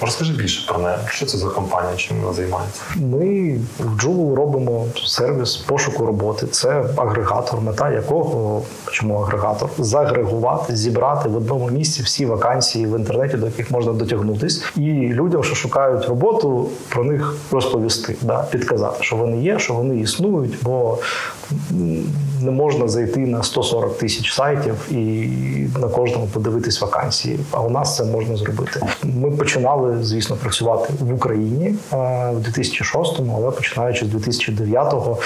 [0.00, 0.96] Розкажи більше про неї.
[1.08, 2.82] Що це за компанія, чим вона займається?
[2.96, 6.46] Ми в Джувел робимо сервіс пошуку роботи.
[6.46, 9.68] Це агрегатор, мета якого чому агрегатор?
[9.78, 15.44] Загрегувати, зібрати в одному місці всі вакансії в інтернеті, до яких можна дотягнутись, і людям,
[15.44, 20.98] що шукають роботу, про них розповісти, да, підказати, що вони є, що вони існують, бо
[22.40, 25.30] не можна зайти на 140 тисяч сайтів і
[25.78, 27.38] на кожному подивитись вакансії.
[27.50, 28.80] А у нас це можна зробити.
[29.02, 31.96] Ми починали, звісно, працювати в Україні е,
[32.30, 35.18] в 2006-му, але починаючи з 2009-го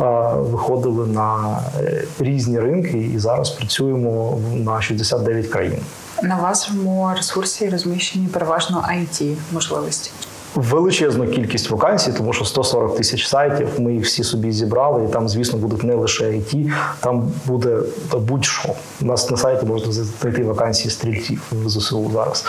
[0.00, 0.04] е,
[0.42, 5.78] виходили на е, різні ринки і зараз працюємо на 69 країн.
[6.22, 10.10] На вашому ресурсі розміщені переважно it можливості.
[10.58, 13.68] Величезну кількість вакансій, тому що 140 тисяч сайтів.
[13.78, 17.78] Ми їх всі собі зібрали, і там, звісно, будуть не лише IT, там буде
[18.10, 18.68] та будь-що.
[19.02, 22.44] У нас на сайті можна знайти вакансії стрільців в ЗСУ зараз.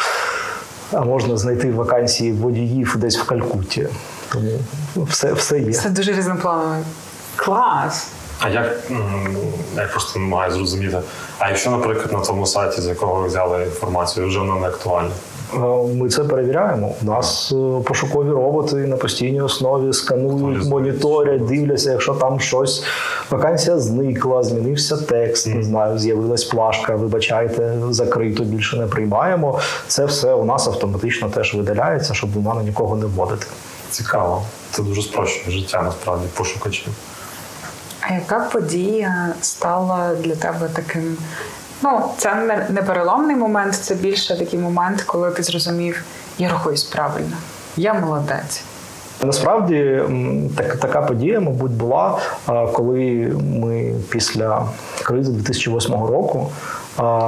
[0.92, 3.88] А можна знайти вакансії водіїв десь в Калькутті.
[4.34, 4.58] Тому
[5.10, 5.74] все, все є.
[5.74, 6.76] Це дуже різнопланово.
[7.36, 8.08] Клас!
[8.40, 9.38] А як м,
[9.76, 10.98] я просто намагаюся зрозуміти.
[11.40, 15.12] А якщо, наприклад, на тому сайті, з якого ви взяли інформацію, вже вона не актуальна?
[15.54, 15.58] Е,
[15.96, 16.96] Ми це перевіряємо.
[17.02, 22.84] У нас е, пошукові роботи на постійній основі сканують, моніторять, дивляться, якщо там щось
[23.30, 26.96] вакансія зникла, змінився текст, не знаю, з'явилась плашка.
[26.96, 29.60] Вибачайте, закрито більше не приймаємо.
[29.88, 33.46] Це все у нас автоматично теж видаляється, щоб мене нікого не вводити.
[33.92, 34.44] Цікаво.
[34.72, 36.94] Це дуже спрощує життя насправді пошукачів.
[38.02, 41.18] А яка подія стала для тебе таким?
[41.84, 46.04] Ну, це не, не переломний момент, це більше такий момент, коли ти зрозумів,
[46.38, 47.38] я рухаюсь правильно,
[47.78, 48.64] я молодець.
[49.24, 50.04] Насправді
[50.58, 52.20] так, така подія, мабуть, була,
[52.74, 54.66] коли ми після
[55.04, 56.52] кризи 2008 року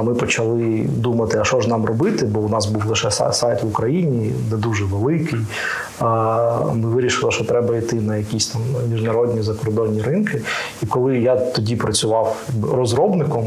[0.02, 3.66] ми почали думати, а що ж нам робити, бо у нас був лише сайт в
[3.66, 5.38] Україні, не дуже великий.
[6.74, 10.42] Ми вирішили, що треба йти на якісь там міжнародні закордонні ринки.
[10.82, 12.36] І коли я тоді працював
[12.72, 13.46] розробником,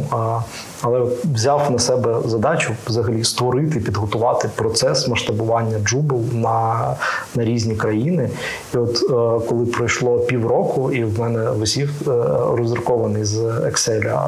[0.81, 1.01] але
[1.33, 6.95] взяв на себе задачу взагалі створити, підготувати процес масштабування Джубл на,
[7.35, 8.29] на різні країни.
[8.73, 12.11] І от е, коли пройшло півроку, і в мене висів е,
[12.57, 14.19] роздрукований з Excel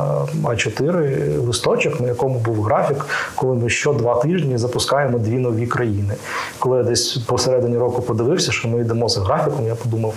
[0.44, 6.14] А4 листочок, на якому був графік, коли ми що два тижні запускаємо дві нові країни.
[6.60, 10.14] Коли я десь посередині року подивився, що ми йдемо за графіком, я подумав: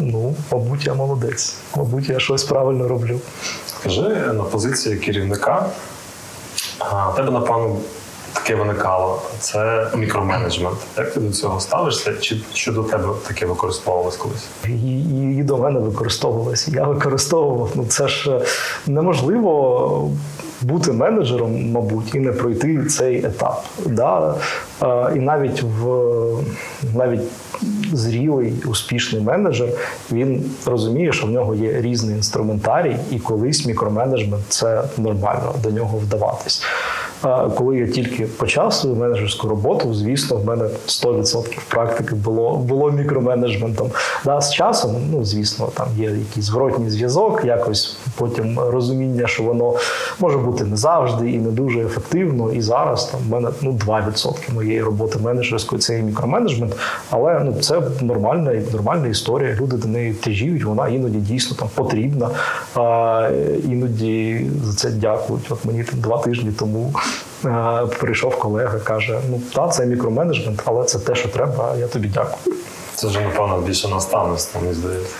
[0.00, 3.20] ну, мабуть, я молодець, мабуть, я щось правильно роблю.
[3.66, 5.66] Скажи на позиції керівника,
[6.78, 7.76] а, у тебе, напевно,
[8.32, 9.22] таке виникало.
[9.40, 10.78] Це мікроменеджмент.
[10.96, 12.14] Як ти до цього ставишся?
[12.20, 14.46] Чи, чи до тебе таке використовувалось колись?
[14.64, 16.70] І, і, і до мене використовувалося.
[16.74, 17.70] Я використовував.
[17.74, 18.44] Ну це ж е,
[18.86, 20.10] неможливо
[20.62, 23.64] бути менеджером, мабуть, і не пройти цей етап.
[23.86, 24.34] Да?
[25.16, 25.86] І навіть в
[26.94, 27.20] навіть
[27.92, 29.68] зрілий, успішний менеджер
[30.12, 35.98] він розуміє, що в нього є різний інструментарій, і колись мікроменеджмент це нормально до нього
[35.98, 36.62] вдаватись.
[37.56, 43.90] Коли я тільки почав свою менеджерську роботу, звісно, в мене 100% практики було було мікроменеджментом.
[44.24, 49.74] Да, з часом, ну звісно, там є якийсь зворотній зв'язок, якось потім розуміння, що воно
[50.20, 52.52] може бути не завжди і не дуже ефективно.
[52.52, 56.76] І зараз там в мене ну 2% моєї роботи менеджерської це і мікроменеджмент,
[57.10, 59.56] але ну це нормальна нормальна історія.
[59.60, 62.30] Люди до неї тяжіють, вона іноді дійсно там потрібна.
[62.74, 63.30] А,
[63.64, 65.50] іноді за це дякують.
[65.50, 66.92] От мені там два тижні тому
[67.98, 71.74] прийшов колега, каже: ну та це мікроменеджмент, але це те, що треба.
[71.78, 72.56] Я тобі дякую.
[72.94, 75.14] Це вже, напевно, більше наставництво, мені здається.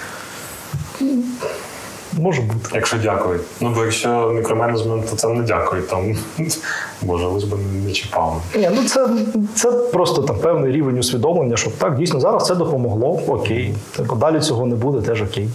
[2.12, 2.68] Може бути.
[2.74, 3.42] Якщо дякують.
[3.60, 5.88] Ну, бо якщо мікроменеджмент, то це не дякують.
[5.88, 6.16] Там,
[7.02, 7.56] Боже, лиш би
[7.86, 8.42] не- чіпав.
[8.54, 9.08] Ні, ну це,
[9.54, 13.20] це просто там певний рівень усвідомлення, що так дійсно зараз це допомогло.
[13.28, 15.48] Окей, Типу, далі цього не буде, теж окей.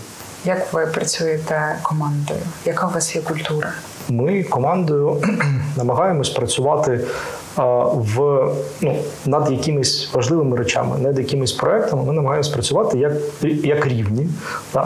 [0.46, 2.40] Як ви працюєте командою?
[2.66, 3.74] Яка у вас є культура?
[4.10, 5.22] Ми командою
[5.78, 7.00] намагаємось працювати
[7.58, 8.48] в
[8.82, 12.04] ну, над якимись важливими речами, над якимись проектами.
[12.04, 13.14] Ми намагаємось працювати як,
[13.64, 14.30] як рівні,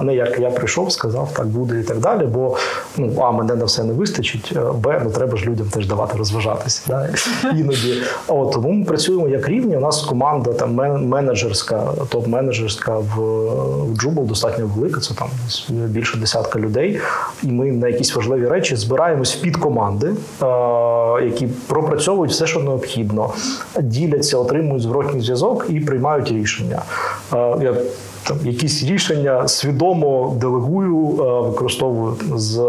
[0.01, 2.25] не як я прийшов, сказав, так буде і так далі.
[2.25, 2.57] Бо
[2.97, 4.53] ну а мене на все не вистачить.
[4.55, 6.81] е, Б, ну треба ж людям теж давати розважатися.
[6.87, 7.09] Да?
[7.57, 7.93] Іноді.
[8.27, 9.77] От тому ми працюємо як рівні.
[9.77, 10.75] У нас команда там
[11.07, 13.21] менеджерська, топ-менеджерська в,
[13.91, 14.99] в Джубл достатньо велика.
[15.01, 15.27] Це там
[15.69, 16.99] більше десятка людей.
[17.43, 20.45] І ми на якісь важливі речі збираємось в підкоманди, е,
[21.25, 23.33] які пропрацьовують все, що необхідно,
[23.81, 26.81] діляться, отримують зворотній зв'язок і приймають рішення.
[27.33, 27.75] Е, я
[28.23, 32.61] там якісь рішення свідомо делегую, е, використовую з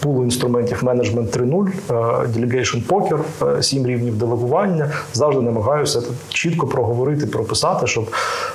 [0.00, 1.92] пулу інструментів менеджмент 3.0, е,
[2.38, 3.18] Delegation Poker,
[3.58, 4.90] е, сім рівнів делегування.
[5.12, 8.10] Завжди намагаюся чітко проговорити, прописати, щоб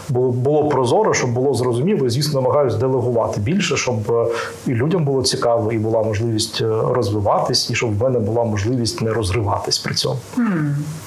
[0.09, 2.05] було, прозоро, щоб було зрозуміло.
[2.05, 4.25] І, звісно, намагаюся делегувати більше, щоб е,
[4.67, 9.01] і людям було цікаво, і була можливість е, розвиватись, і щоб в мене була можливість
[9.01, 10.19] не розриватись при цьому.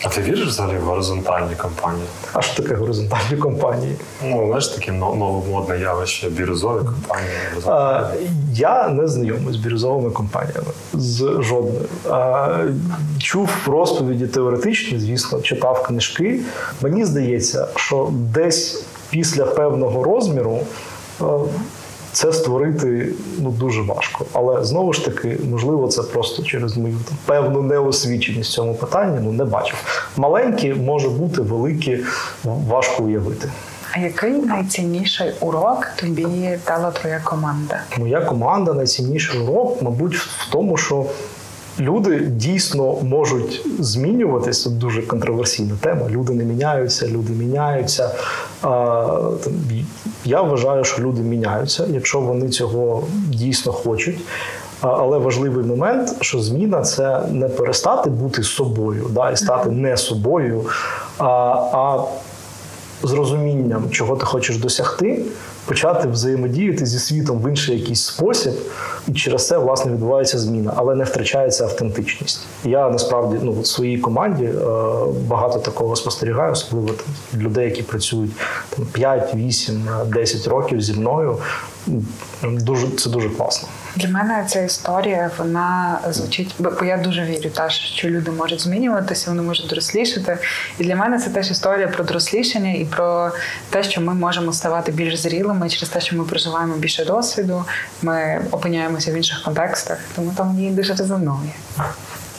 [0.05, 2.07] А ти віриш взагалі в горизонтальні компанії?
[2.33, 3.97] А що таке горизонтальні компанії?
[4.25, 7.31] Ну, знаєш, таке но- новомодне явище бірюзові компанії.
[7.55, 8.31] Горизонтальні.
[8.55, 11.87] Я не знайомий з бірюзовими компаніями, з жодною.
[13.19, 16.41] Чув розповіді теоретичні, звісно, читав книжки.
[16.83, 20.61] Мені здається, що десь після певного розміру.
[22.13, 27.17] Це створити ну дуже важко, але знову ж таки, можливо, це просто через мою там,
[27.27, 29.19] певну неосвіченість в цьому питанні.
[29.23, 30.11] Ну не бачив.
[30.17, 31.99] Маленькі може бути, великі
[32.45, 33.49] важко уявити.
[33.93, 36.27] А який найцінніший урок тобі
[36.67, 37.81] дала твоя команда?
[37.99, 41.07] Моя команда найцінніший урок, мабуть, в тому, що
[41.81, 44.71] люди дійсно можуть змінюватися.
[44.71, 46.09] Дуже контроверсійна тема.
[46.11, 48.11] Люди не міняються, люди міняються.
[50.25, 54.19] Я вважаю, що люди міняються, якщо вони цього дійсно хочуть.
[54.81, 60.65] Але важливий момент, що зміна це не перестати бути собою, да, і стати не собою,
[61.19, 61.25] а,
[61.73, 62.05] а
[63.03, 65.23] з розумінням, чого ти хочеш досягти,
[65.65, 68.53] почати взаємодіяти зі світом в інший якийсь спосіб,
[69.09, 72.41] і через це власне відбувається зміна, але не втрачається автентичність.
[72.65, 74.55] Я насправді ну в своїй команді е,
[75.27, 78.33] багато такого спостерігаю, особливо там людей, які працюють
[78.77, 81.39] там 5, 8, 10 років зі мною.
[82.43, 83.69] Дуже це дуже класно.
[83.97, 89.31] Для мене ця історія вона звучить, бо я дуже вірю, та що люди можуть змінюватися,
[89.31, 90.39] вони можуть дорослішати.
[90.79, 93.31] І для мене це теж історія про дорослішання і про
[93.71, 97.65] те, що ми можемо ставати більш зрілими через те, що ми проживаємо більше досвіду,
[98.03, 99.99] ми опиняємося в інших контекстах.
[100.17, 101.51] Тому там мені дуже резонує.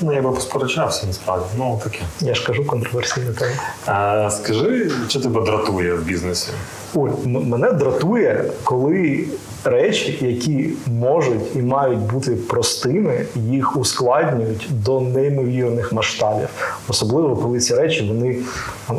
[0.02, 1.46] Ну, я би посперечався насправді.
[1.58, 2.00] Ну, таке.
[2.20, 4.32] Я ж кажу контроверсійна тема.
[4.32, 6.50] Скажи, що тебе дратує в бізнесі?
[6.96, 9.26] Ой, мене дратує, коли
[9.64, 16.48] речі, які можуть і мають бути простими, їх ускладнюють до неймовірних масштабів.
[16.88, 18.38] Особливо коли ці речі вони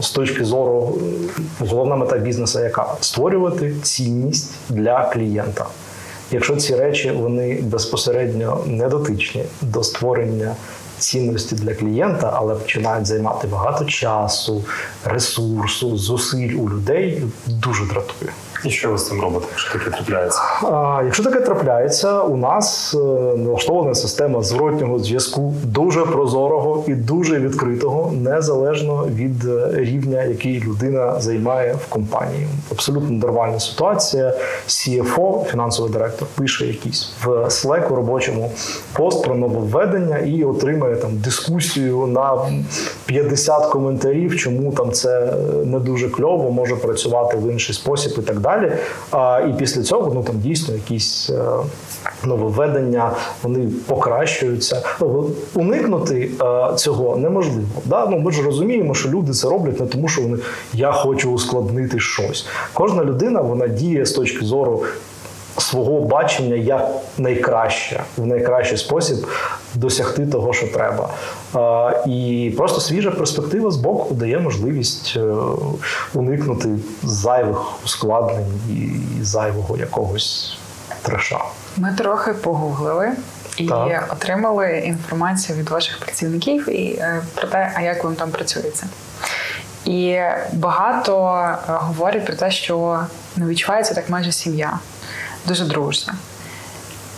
[0.02, 0.98] з точки зору
[1.58, 5.66] головна мета бізнесу, яка створювати цінність для клієнта.
[6.30, 10.54] Якщо ці речі вони безпосередньо не дотичні до створення
[10.98, 14.64] цінності для клієнта, але починають займати багато часу,
[15.04, 18.32] ресурсу, зусиль у людей, дуже дратує.
[18.64, 20.40] І що ви з цим робите, якщо таке трапляється?
[20.62, 22.98] А, якщо таке трапляється, у нас е,
[23.36, 31.20] налаштована система зворотнього зв'язку дуже прозорого і дуже відкритого, незалежно від е, рівня, який людина
[31.20, 32.48] займає в компанії.
[32.72, 34.34] Абсолютно нормальна ситуація.
[34.68, 38.52] CFO, фінансовий директор, пише якийсь в Slack робочому
[38.92, 42.38] пост про нововведення і отримає там дискусію на
[43.06, 48.40] 50 коментарів, чому там це не дуже кльово, може працювати в інший спосіб і так
[48.40, 48.72] далі.
[49.10, 51.42] А, і після цього ну там дійсно якісь е,
[52.24, 53.10] нововведення
[53.42, 54.82] вони покращуються.
[55.00, 57.68] Ну, уникнути е, цього неможливо.
[57.84, 58.06] Да?
[58.06, 60.38] Ну, ми ж розуміємо, що люди це роблять не тому, що вони
[60.74, 62.46] я хочу ускладнити щось.
[62.72, 64.82] Кожна людина вона діє з точки зору.
[65.58, 69.26] Свого бачення як найкраще в найкращий спосіб
[69.74, 71.10] досягти того, що треба.
[72.06, 75.20] І просто свіжа перспектива з боку дає можливість е,
[76.14, 76.68] уникнути
[77.02, 78.90] зайвих ускладнень і
[79.24, 80.58] зайвого якогось
[81.02, 81.38] треша.
[81.76, 83.12] Ми трохи погуглили
[83.56, 84.12] і Так.
[84.12, 88.86] отримали інформацію від ваших працівників і е, про те, а як вам там працюється.
[89.84, 90.18] І
[90.52, 91.34] багато
[91.68, 93.00] е, говорять про те, що
[93.36, 94.78] ну, відчувається так майже сім'я,
[95.48, 96.14] дуже дружна.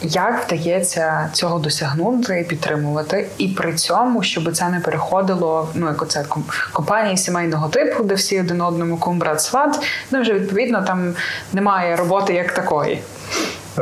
[0.03, 6.03] Як вдається цього досягнути і підтримувати, і при цьому, щоб це не переходило, ну як
[6.03, 6.25] оце
[6.73, 9.79] компанії сімейного типу, де всі один одному кум, брат, сват,
[10.11, 11.15] ну вже відповідно там
[11.53, 13.03] немає роботи як такої.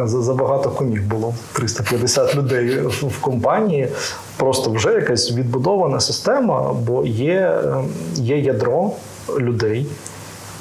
[0.05, 3.89] Забагато комів було 350 людей в в компанії.
[4.37, 7.85] Просто вже якась відбудована система, бо є, е,
[8.15, 8.93] є ядро
[9.39, 9.87] людей,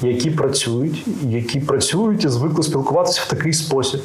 [0.02, 4.00] які працюють, які працюють і звикли спілкуватися в такий спосіб.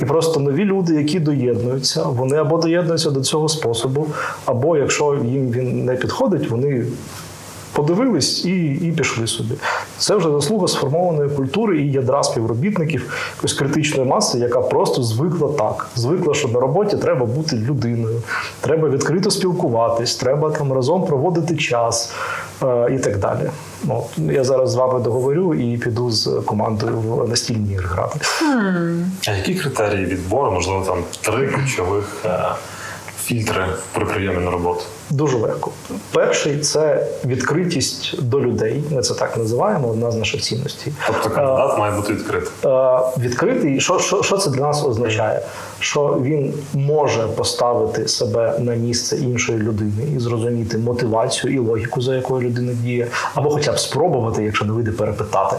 [0.00, 4.06] І просто нові люди, які доєднуються, вони або доєднуються до цього способу,
[4.44, 6.86] або якщо їм він не підходить, вони
[7.76, 9.54] подивились і, і пішли собі.
[9.98, 15.88] Це вже заслуга сформованої культури і ядра співробітників якоїсь критичної маси, яка просто звикла так.
[15.96, 18.22] Звикла, що на роботі треба бути людиною,
[18.60, 22.12] треба відкрито спілкуватись, треба там разом проводити час
[22.62, 23.50] е, і так далі.
[23.86, 28.18] Ну, я зараз з вами договорю і піду з командою в настільні ігри грати.
[29.28, 32.44] А які критерії відбору, можливо, там три ключових е,
[33.22, 34.82] фільтри при прийомі на роботу?
[35.10, 35.70] Дуже легко.
[36.12, 38.84] Перший це відкритість до людей.
[38.90, 39.88] Ми це так називаємо.
[39.88, 40.92] Одна з наших цінностей.
[41.06, 42.50] Тобто кандидат має бути відкритий.
[43.18, 43.80] Відкритий.
[43.80, 45.42] Що, що, що це для нас означає?
[45.80, 52.16] Що він може поставити себе на місце іншої людини і зрозуміти мотивацію і логіку, за
[52.16, 55.56] якою людина діє, або хоча б спробувати, якщо не вийде перепитати.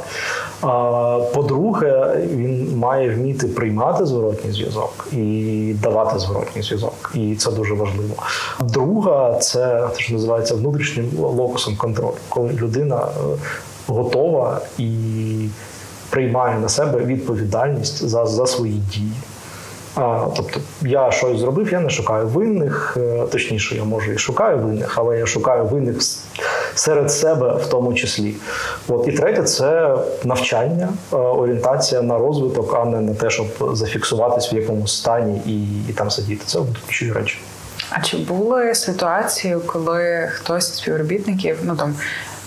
[1.33, 7.11] По-друге, він має вміти приймати зворотній зв'язок і давати зворотній зв'язок.
[7.13, 8.15] І це дуже важливо.
[8.59, 13.37] Друга це те, що називається внутрішнім локусом контролю, коли людина е,
[13.87, 14.93] готова і
[16.09, 19.13] приймає на себе відповідальність за, за свої дії.
[19.95, 24.57] А, тобто я щось зробив, я не шукаю винних, е, точніше, я може і шукаю
[24.57, 25.97] винних, але я шукаю винних
[26.77, 28.35] серед себе в тому числі.
[28.87, 34.53] От і третє це навчання, е, орієнтація на розвиток, а не на те, щоб зафіксуватись
[34.53, 36.43] в якомусь стані і, і там сидіти.
[36.45, 37.39] Це ключові речі.
[37.89, 41.95] А чи були ситуації, коли хтось з співробітників ну там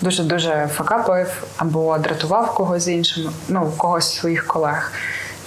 [0.02, 4.92] дуже дуже факапив або дратував когось іншим, ну когось своїх колег?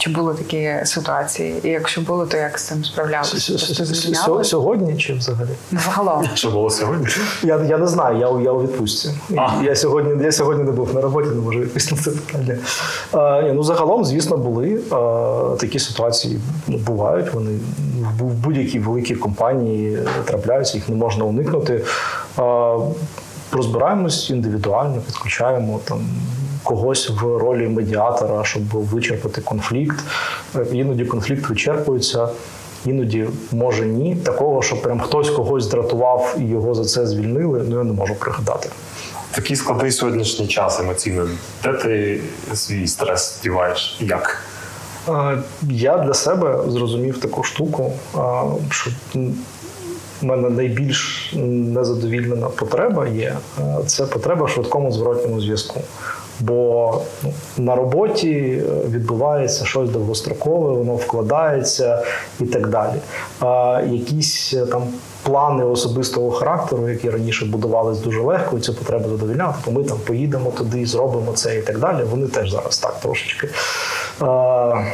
[0.04, 1.56] Чи були такі ситуації?
[1.64, 3.58] І якщо були, то як з цим справлялися?
[4.44, 5.50] Сьогодні чи взагалі?
[5.72, 6.26] Загалом.
[6.34, 7.08] Що було сьогодні?
[7.44, 9.10] Я, я не знаю, я, я у відпустці.
[9.64, 12.58] Я сьогодні, я сьогодні не був на роботі, не можу відповісти на це питання.
[13.54, 14.80] Ну, загалом, звісно, були
[15.60, 17.34] такі ситуації бувають.
[17.34, 17.52] Вони
[18.20, 21.86] в, будь-якій великій компанії трапляються, їх не можна уникнути.
[23.52, 26.00] Розбираємось індивідуально, підключаємо там.
[26.64, 30.00] Когось в ролі медіатора, щоб вичерпати конфлікт.
[30.56, 32.30] Е, Іноді конфлікт вичерпується,
[32.86, 34.16] Іноді може ні.
[34.16, 38.16] Такого, що прям хтось когось дратував і його за це звільнили, ну я не можу
[38.16, 38.70] пригадати.
[39.32, 41.28] Такий складний сьогоднішній час емоційно.
[41.64, 42.22] Де ти
[42.54, 43.98] свій стрес діваєш?
[44.00, 44.42] Як?
[45.10, 45.38] Е,
[45.70, 48.20] Я для себе зрозумів таку штуку, е,
[48.70, 48.92] що
[50.22, 53.38] в мене найбільш незадовільнена потреба є
[53.88, 55.82] це потреба в швидкому зворотньому зв'язку.
[56.46, 62.04] Бо ну, на роботі е, відбувається щось довгострокове, воно вкладається
[62.40, 62.96] і так далі.
[63.40, 64.84] А якісь е, там
[65.24, 69.98] плани особистого характеру, які раніше будувались дуже легко, і цю потребу задовільняти, то ми там
[70.08, 72.04] поїдемо туди, зробимо це і так далі.
[72.04, 73.48] Вони теж зараз так трошечки
[74.22, 74.86] е,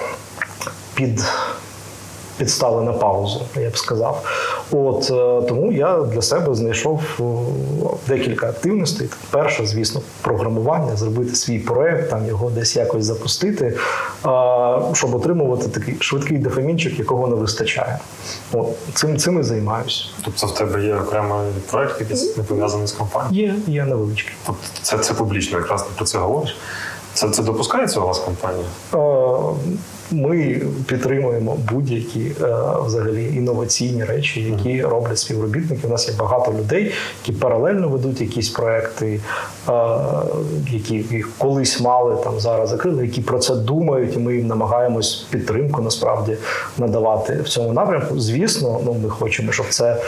[0.93, 1.25] під
[2.39, 4.23] підстали на паузу, я б сказав.
[4.71, 7.23] От е, тому я для себе знайшов е,
[8.07, 9.09] декілька активностей.
[9.31, 13.75] Перше, звісно, програмування, зробити свій проект, там його десь якось запустити, е,
[14.93, 17.99] щоб отримувати такий швидкий дофамінчик, якого не вистачає.
[18.53, 20.05] От цим цим і займаюся.
[20.25, 23.53] Тобто в тебе є окремий проект, якийсь не пов'язаний з компанією?
[23.67, 24.33] Є, є невеличкий.
[24.45, 26.57] Тобто це, це публічно, якраз ти про це говориш.
[27.13, 28.65] Це, це допускається у вас компанія?
[30.11, 32.55] Ми підтримуємо будь-які е,
[32.85, 35.87] взагалі інноваційні речі, які роблять співробітники.
[35.87, 36.91] У нас є багато людей,
[37.21, 39.19] які паралельно ведуть якісь проекти,
[39.69, 39.71] е,
[40.71, 45.15] які їх колись мали там зараз закрили, які про це думають, і ми їм намагаємось
[45.29, 46.37] підтримку насправді
[46.77, 48.19] надавати в цьому напрямку.
[48.19, 50.01] Звісно, ну ми хочемо, щоб це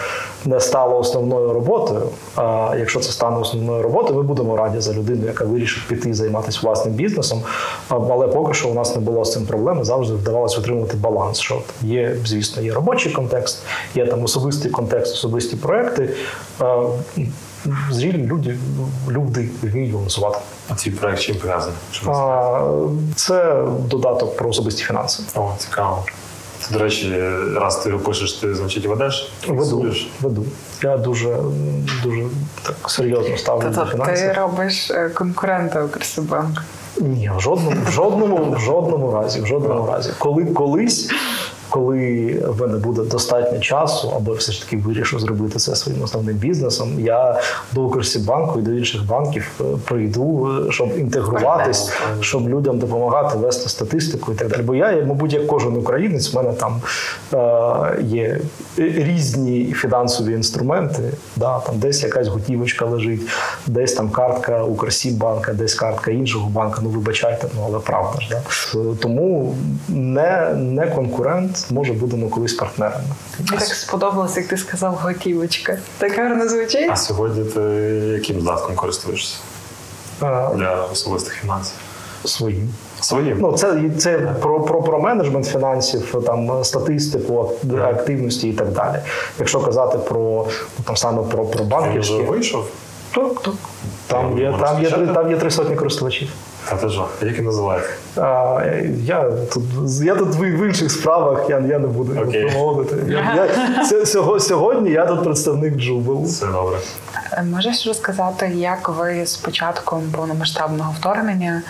[0.46, 2.02] не стало основною роботою.
[2.36, 6.60] А якщо це стане основною роботою, ми будемо раді за людину, яка вирішить піти займатися
[6.64, 7.42] власним бізнесом.
[7.90, 9.84] Але поки що у нас не було з цим проблеми.
[9.92, 11.40] Завжди вдавалося отримувати баланс.
[11.40, 13.60] Що є, звісно, є робочий контекст,
[13.96, 16.10] є там особистий контекст, особисті проекти.
[16.60, 16.86] А,
[17.92, 18.58] Зрілі люди,
[19.10, 20.38] люди вміють балансувати.
[20.70, 21.76] А цей проект чим пов'язаний?
[23.16, 25.24] Це додаток про особисті фінанси.
[25.36, 26.06] О, цікаво.
[26.60, 27.20] Це, до речі,
[27.56, 29.32] раз ти його пишеш, ти значить ведеш?
[29.48, 30.46] Веду, веду.
[30.84, 31.38] Я дуже,
[32.04, 32.24] дуже
[32.64, 36.62] так серйозно ставлю до Тобто ти робиш е, конкурента Укрсибанку.
[37.00, 40.14] Ні, в жодному, в жодному, в жодному разі, в жодному разі.
[40.20, 41.12] Коли колись
[41.72, 46.04] коли в мене буде достатньо часу, або я все ж таки вирішу зробити це своїм
[46.04, 47.42] основним бізнесом, я
[47.72, 53.70] до Укрсібанку і до інших банків е, прийду, е, щоб інтегруватись, щоб людям допомагати вести
[53.70, 54.62] статистику і так далі.
[54.62, 56.82] Бо я, мабуть, як кожен українець, в мене там
[57.34, 58.40] е, є
[58.78, 61.04] різні фінансові інструменти.
[61.36, 63.22] Да, там десь якась готівочка лежить,
[63.68, 66.82] десь там картка Укрсібанка, десь картка іншого банка.
[66.84, 68.42] Ну вибачайте, ну але правда ж да.
[69.02, 69.56] Тому
[69.90, 73.04] не, не конкурент, може будемо колись партнерами.
[73.40, 75.78] Мені так сподобалось, як ти сказав готівочка.
[75.98, 76.90] Так гарно звучить.
[76.92, 77.62] А сьогодні ти
[78.14, 79.38] яким додатком користуєшся
[80.24, 81.76] Е, для особистих фінансів?
[82.26, 82.70] Своїм.
[83.02, 83.38] Своїм.
[83.42, 87.52] Ну, це, це про, про, про менеджмент фінансів, там статистику,
[87.84, 88.96] активності і так далі.
[89.40, 90.48] Якщо казати про
[90.78, 92.66] ну, там саме про, про Він вже вийшов?
[93.16, 93.54] так, так.
[94.08, 96.30] Там є, там, є, там є три сотні користувачів.
[96.70, 97.08] Та ти що?
[97.22, 97.90] Як він називається?
[98.16, 98.62] А,
[99.04, 99.64] я тут
[100.04, 102.52] я тут в в інших справах, я, я не буду okay.
[102.52, 102.96] промовити.
[103.08, 103.48] Я,
[103.92, 106.24] я, сього- сьогодні я тут представник Jooble.
[106.24, 106.78] Все добре.
[107.34, 111.62] Е, Можеш розказати, як ви з початком повномасштабного вторгнення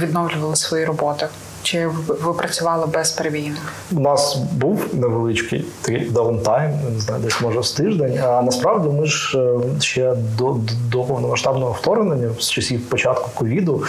[0.00, 1.26] відновлювали свої роботи?
[1.64, 3.56] Чи ви працювали безперебійно?
[3.92, 8.18] У нас був невеличкий такий даунтайм, не знаю, десь може з тиждень.
[8.24, 10.56] А насправді ми ж е, ще до,
[10.90, 13.82] до повномасштабного вторгнення, з часів початку ковіду,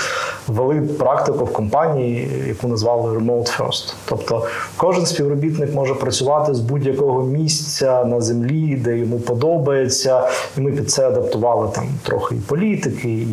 [0.47, 3.93] ввели практику в компанії, яку назвали Remote First.
[4.05, 4.47] Тобто
[4.77, 10.29] кожен співробітник може працювати з будь-якого місця на землі, де йому подобається.
[10.57, 13.27] І ми під це адаптували там трохи і політики, і,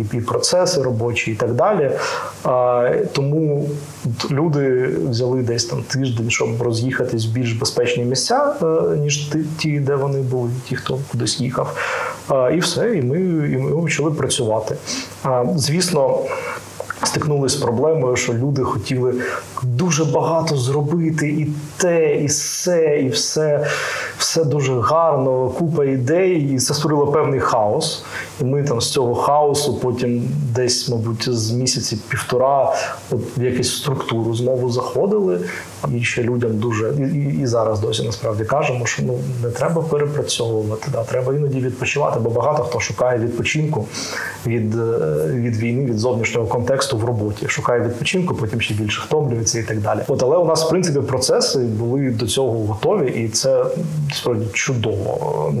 [0.00, 1.90] і, і процеси робочі, і так далі.
[2.44, 3.68] А, тому
[4.30, 9.94] люди взяли десь там тиждень, щоб роз'їхатись в більш безпечні місця, е, ніж ті- де
[9.94, 11.76] вони були, ті, хто кудись їхав.
[12.54, 13.18] І все, і ми,
[13.52, 14.76] і ми почали працювати.
[15.56, 16.18] Звісно.
[17.04, 19.14] Стикнулися з проблемою, що люди хотіли
[19.62, 23.66] дуже багато зробити, і те, і все, і все,
[24.18, 28.04] все дуже гарно, купа ідей, і це створило певний хаос.
[28.40, 32.74] І ми там з цього хаосу потім десь, мабуть, з місяці півтора
[33.10, 35.40] от в якусь структуру знову заходили.
[35.94, 39.82] І ще людям дуже і, і, і зараз досі насправді кажемо, що ну не треба
[39.82, 43.86] перепрацьовувати, да, треба іноді відпочивати, бо багато хто шукає відпочинку
[44.46, 47.48] від, е, від війни, від зовнішнього контексту в роботі.
[47.48, 50.00] Шукає відпочинку, потім ще більше втомлюється і так далі.
[50.08, 53.64] От але у нас в принципі процеси були до цього готові, і це
[54.14, 55.54] справді чудово.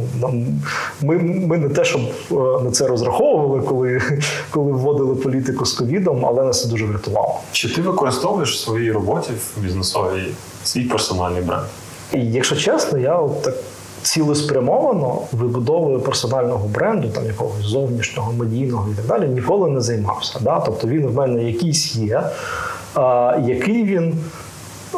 [1.00, 2.00] Ми, ми не те, щоб
[2.30, 2.34] е,
[2.64, 4.02] на це розраховували, коли,
[4.50, 7.38] коли вводили політику з ковідом, але нас це дуже врятувало.
[7.52, 10.34] Чи ти використовуєш в своїй роботі в бізнесовій
[10.64, 11.64] свій персональний бренд?
[12.12, 13.54] І якщо чесно, я от так
[14.02, 20.38] цілеспрямовано вибудовою персонального бренду, там якогось зовнішнього, медійного і так далі, ніколи не займався.
[20.40, 20.60] Да?
[20.60, 22.22] Тобто він в мене якийсь є,
[22.94, 24.14] а, який він.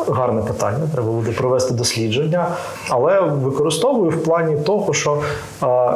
[0.09, 2.47] Гарне питання, треба буде провести дослідження,
[2.89, 5.23] але використовую в плані того, що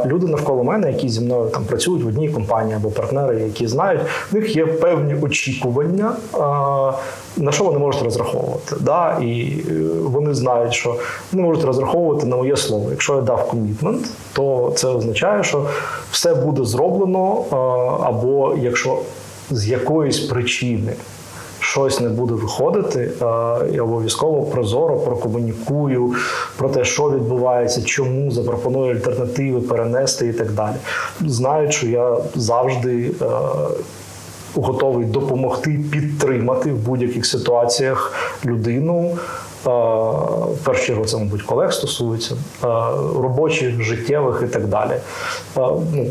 [0.06, 4.00] люди навколо мене, які зі мною там працюють в одній компанії або партнери, які знають,
[4.32, 6.12] в них є певні очікування,
[7.36, 8.76] на що вони можуть розраховувати.
[8.80, 9.18] Да?
[9.22, 9.72] І е,
[10.02, 10.96] вони знають, що
[11.32, 12.90] вони можуть розраховувати на моє слово.
[12.90, 15.66] Якщо я дав комітмент, то це означає, що
[16.10, 17.44] все буде зроблено,
[18.02, 18.98] або якщо
[19.50, 20.92] з якоїсь причини
[21.70, 23.10] щось не буде виходити,
[23.72, 26.14] я обов'язково прозоро прокомунікую
[26.56, 30.74] про те, що відбувається, чому запропоную альтернативи, перенести і так далі.
[31.20, 33.10] Знають, що я завжди.
[34.54, 38.12] Готовий допомогти підтримати в будь-яких ситуаціях
[38.44, 39.18] людину.
[39.64, 42.34] В першу чергу це, мабуть, колег стосується,
[43.16, 44.92] робочих, життєвих і так далі.
[45.56, 46.10] Ну,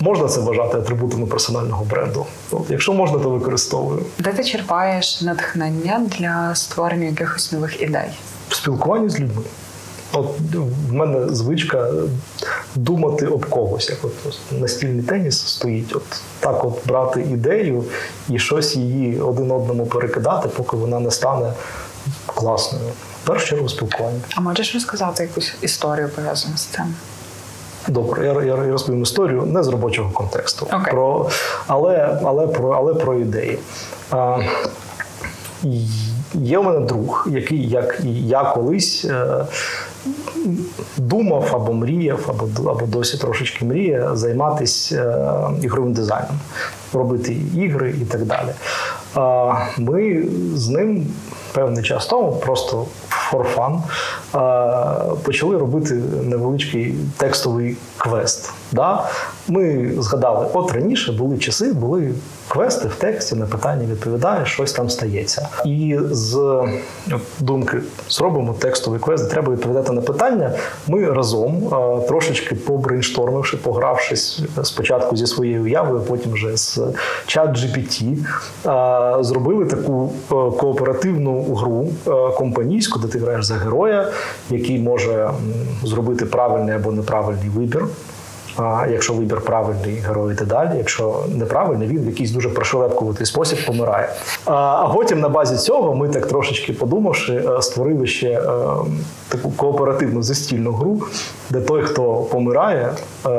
[0.00, 2.26] можна це вважати атрибутами персонального бренду.
[2.50, 4.02] От, Якщо можна, то використовую.
[4.18, 8.08] Де ти черпаєш натхнення для створення якихось нових ідей?
[8.52, 9.42] в спілкуванні з людьми.
[10.12, 10.26] От
[10.88, 11.88] в мене звичка
[12.74, 14.12] думати об когось, як от
[14.60, 16.02] настільний теніс стоїть, от
[16.40, 17.84] так от брати ідею
[18.28, 21.52] і щось її один одному перекидати, поки вона не стане
[22.26, 22.84] класною.
[23.24, 24.20] В першу чергу спілкування.
[24.36, 26.94] А можеш розказати якусь історію пов'язану з цим?
[27.88, 30.92] Добре, я, я розповім історію не з робочого контексту, Окей.
[30.92, 31.30] про,
[31.66, 33.58] але, але, про, але про ідеї.
[34.10, 34.38] А,
[36.34, 39.46] є у мене друг, який, як і я колись е,
[40.96, 46.40] думав або мріяв, або, або досі трошечки мріє займатися е, ігровим дизайном,
[46.92, 48.48] робити ігри і так далі.
[49.14, 50.24] А, ми
[50.54, 51.06] з ним
[51.52, 52.86] певний час тому просто
[53.32, 53.80] for fun,
[55.22, 58.52] почали робити невеличкий текстовий квест.
[58.72, 59.04] Да?
[59.48, 62.14] Ми згадали, от раніше були часи, були
[62.48, 65.48] квести в тексті, на питання відповідаєш, щось там стається.
[65.64, 66.62] І з
[67.40, 67.78] думки
[68.08, 70.52] зробимо текстовий квест, треба відповідати на питання.
[70.86, 71.62] Ми разом
[72.08, 76.80] трошечки побрейнштормивши, погравшись спочатку зі своєю уявою, потім вже з
[77.26, 78.16] чат GPT,
[79.24, 84.08] зробили таку е, кооперативну гру е, компанійську, де ти граєш за героя,
[84.50, 85.30] який може
[85.82, 87.86] зробити правильний або неправильний вибір.
[88.56, 90.70] А якщо вибір правильний, герой йде далі.
[90.78, 94.08] Якщо неправильний, він в якийсь дуже прошелепкуватий спосіб помирає.
[94.44, 98.40] А, а потім на базі цього ми так трошечки подумавши, е, створили ще е,
[99.28, 101.00] таку кооперативну застільну гру,
[101.50, 102.92] де той, хто помирає,
[103.26, 103.30] е,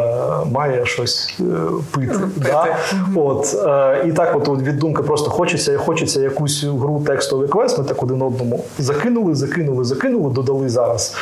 [0.52, 1.44] має щось е,
[1.92, 2.16] пити.
[2.36, 2.78] Да?
[3.16, 7.78] От, е, і так, от, від думки просто хочеться, хочеться якусь гру текстовий квест.
[7.78, 11.16] Ми так один одному закинули, закинули, закинули, додали зараз.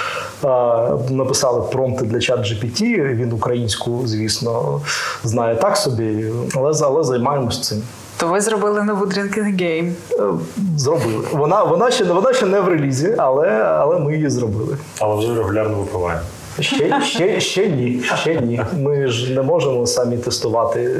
[0.43, 0.47] е,
[1.09, 2.81] Написали промпти для чат GPT.
[3.15, 3.29] Він
[3.81, 4.81] українську, звісно,
[5.23, 6.25] знає так собі,
[6.55, 7.83] але, але займаємось цим.
[8.17, 9.91] То ви зробили нову Drinking Game.
[10.11, 10.23] Е,
[10.77, 11.27] Зробили.
[11.31, 14.77] Вона, вона, ще, вона ще не в релізі, але, але ми її зробили.
[14.99, 16.21] Але вже регулярно випиваємо.
[16.59, 18.03] Ще, ще, ще ні.
[18.15, 18.61] Ще ні.
[18.77, 20.91] Ми ж не можемо самі тестувати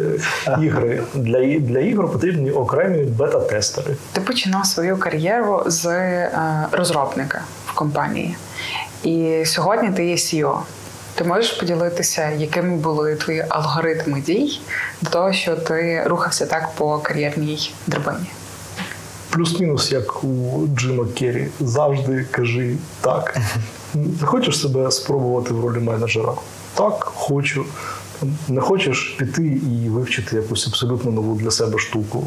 [0.61, 1.03] ігри.
[1.13, 3.95] Для, для ігор потрібні окремі бета-тестери.
[4.11, 8.35] Ти починав свою кар'єру з е, розробника в компанії.
[9.03, 10.55] І сьогодні ти є CEO.
[11.21, 14.59] Ти можеш поділитися, якими були твої алгоритми дій
[15.01, 18.25] до того, що ти рухався так по кар'єрній драбині?
[19.29, 21.47] Плюс-мінус, як у Джима Керрі.
[21.59, 23.37] Завжди кажи так.
[24.19, 26.33] Ти хочеш себе спробувати в ролі менеджера?
[26.73, 27.65] Так, хочу.
[28.47, 32.23] Не хочеш піти і вивчити якусь абсолютно нову для себе штуку?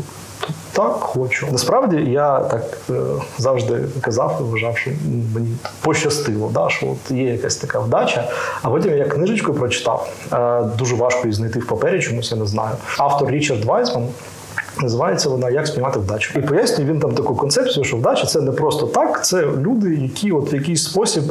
[0.72, 1.47] Так, хочу.
[1.53, 2.95] Насправді я так е,
[3.38, 4.90] завжди казав і вважав, що
[5.34, 8.28] мені пощастило, да, що от є якась така вдача.
[8.62, 10.12] А потім я книжечку прочитав.
[10.32, 12.76] Е, дуже важко її знайти в папері, чомусь я не знаю.
[12.99, 14.09] Автор Річард Вайсман
[14.82, 16.38] Називається вона Як спіймати вдачу.
[16.38, 20.32] І пояснює він там таку концепцію, що вдача це не просто так, це люди, які
[20.32, 21.22] от в якийсь спосіб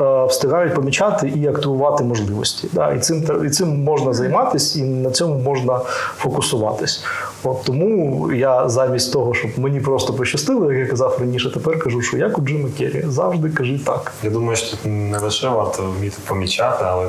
[0.00, 2.68] е, встигають помічати і активувати можливості.
[2.72, 2.92] Да?
[2.92, 5.80] І, цим, і цим можна займатися, і на цьому можна
[6.16, 7.04] фокусуватись.
[7.44, 12.02] От тому я замість того, щоб мені просто пощастило, як я казав раніше, тепер кажу,
[12.02, 14.12] що як у Джима Керрі, завжди кажи так.
[14.22, 17.06] Я думаю, що тут не лише варто вміти помічати, але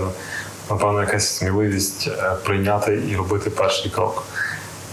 [0.69, 4.23] напевно якась сміливість е, прийняти і робити перший крок.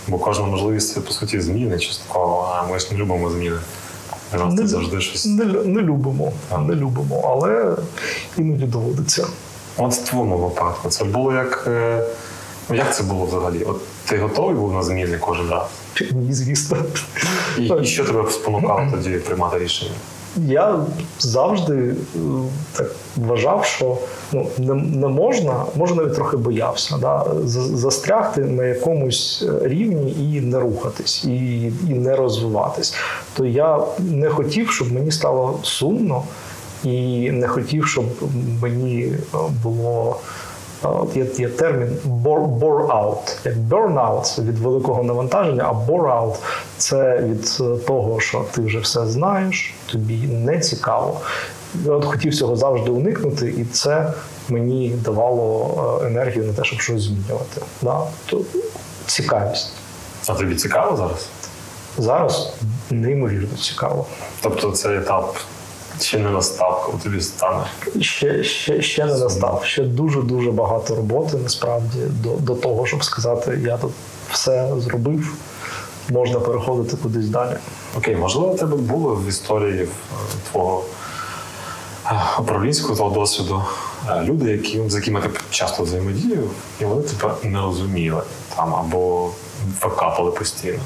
[0.08, 3.56] Бо кожна можливість це по суті зміни частково, а ми ж не любимо зміни.
[4.38, 5.26] Нас це завжди щось.
[5.26, 7.76] не, не любимо, не любимо, але
[8.38, 9.26] іноді доводиться.
[9.76, 11.64] От в твоєму випадку це було як.
[11.66, 12.04] е,
[12.68, 13.62] Ну, як це було взагалі?
[13.64, 15.62] От ти готовий був на зміни кожен раз?
[16.12, 16.76] Ні, звісно.
[17.58, 19.90] І, і що тебе спонукало тоді приймати рішення?
[20.36, 20.78] Я
[21.18, 21.94] завжди е,
[22.72, 22.86] так
[23.16, 23.98] вважав, що
[24.32, 30.16] ну, не, не можна, може навіть трохи боявся, да, за- застрягти на якомусь е, рівні
[30.36, 32.94] і не рухатись, і, і не розвиватись.
[33.36, 36.22] То я не хотів, щоб мені стало сумно,
[36.84, 38.04] і не хотів, щоб
[38.62, 40.16] мені е, було.
[40.84, 43.36] е, От є, є термін bore, bore out.
[43.44, 46.34] Як burnout– від великого навантаження, а bore out–
[46.78, 51.20] це від того, що ти вже все знаєш, тобі не цікаво.
[51.84, 54.12] Я от хотів цього завжди уникнути, і це
[54.48, 57.60] мені давало е, енергію на те, щоб щось змінювати.
[57.82, 58.00] Да?
[58.26, 58.40] То
[59.06, 59.72] цікавість.
[60.26, 61.28] А тобі цікаво зараз?
[61.98, 62.52] Зараз
[62.90, 64.06] неймовірно цікаво.
[64.42, 65.36] Тобто цей етап
[66.00, 67.64] ще не настав, коли тобі стане.
[68.00, 69.64] Ще, ще, ще не настав.
[69.64, 73.92] Ще дуже дуже багато роботи насправді до, до того, щоб сказати, я тут
[74.30, 75.34] все зробив.
[76.08, 77.56] Можна переходити кудись далі.
[77.98, 79.88] Окей, можливо, у тебе було в історії е,
[80.50, 80.84] твого
[82.38, 83.62] управлінського досвіду
[84.08, 86.44] е, люди, які, з якими ти часто взаємодіяв,
[86.80, 88.22] і вони тебе не розуміли
[88.56, 89.30] там або
[89.80, 90.82] покапали постійно.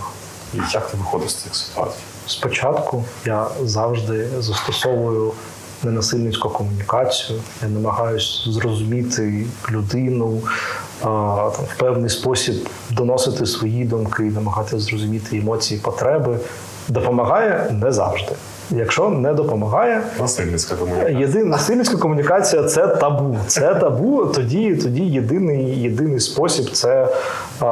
[0.54, 1.98] І як ти виходиш з цих ситуацій?
[2.26, 5.32] Спочатку я завжди застосовую
[5.82, 7.40] ненасильницьку комунікацію.
[7.62, 10.40] Я намагаюся зрозуміти людину,
[11.02, 16.38] в певний спосіб доносити свої думки, намагатися зрозуміти емоції, потреби.
[16.88, 18.32] Допомагає не завжди.
[18.70, 21.18] Якщо не допомагає, Насильницька комунікація.
[21.18, 23.36] Єдина насильницька комунікація це табу.
[23.46, 24.26] Це табу.
[24.26, 27.08] Тоді, тоді єдиний, єдиний спосіб це
[27.60, 27.64] а,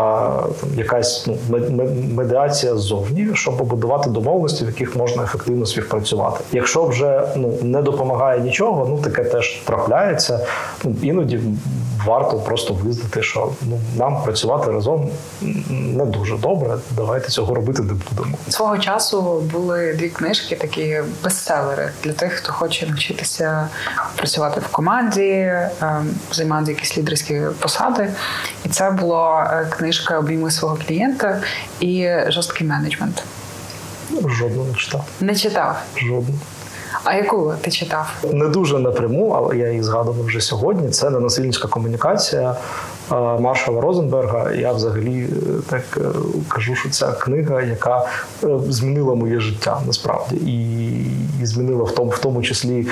[0.61, 6.45] там, якась ну, мед- мед- медіація ззовні, щоб побудувати домовленості, в яких можна ефективно співпрацювати.
[6.53, 10.41] Якщо вже ну не допомагає нічого, ну таке теж трапляється.
[10.85, 11.41] Ну іноді
[12.07, 15.09] варто просто визнати, що ну нам працювати разом
[15.71, 16.75] не дуже добре.
[16.97, 18.37] Давайте цього робити не будемо.
[18.49, 20.84] Свого часу були дві книжки, такі
[21.25, 23.69] бестселери для тих, хто хоче навчитися
[24.17, 25.71] працювати в команді, е,
[26.33, 28.09] займати якісь лідерські посади.
[28.65, 31.41] І це була е, книжка Обійми свого клієнта
[31.81, 33.25] і жорсткий менеджмент.
[34.11, 35.05] Жодного не читав.
[35.21, 35.83] Не читав.
[35.97, 36.39] Жодного.
[37.05, 38.13] А яку ти читав?
[38.33, 40.91] Не дуже напряму, але я їх згадував вже сьогодні.
[40.91, 42.57] Це ненасильницька комунікація
[43.11, 44.53] Маршала Розенберга.
[44.53, 45.29] Я взагалі е,
[45.71, 46.01] так е,
[46.49, 48.07] кажу, що ця книга, яка
[48.45, 50.87] е, змінила моє життя насправді, і,
[51.43, 52.87] і змінила в тому, в тому числі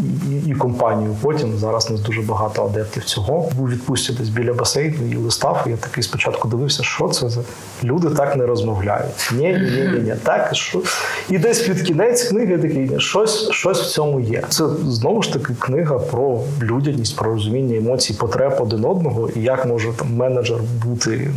[0.00, 1.16] і, і, компанію.
[1.22, 3.50] Потім зараз нас дуже багато адептів цього.
[3.56, 5.64] Був відпустці десь біля басейну і листав.
[5.66, 7.40] І я такий спочатку дивився, що це за
[7.84, 9.30] люди так не розмовляють.
[9.32, 10.14] Ні, ні, ні, ні.
[10.22, 10.82] Так що
[11.30, 14.42] і десь під кінець книги такий щось, щось в цьому є.
[14.48, 19.57] Це знову ж таки книга про людяність, про розуміння емоцій, потреб один одного, і як
[19.66, 21.30] може там менеджер бути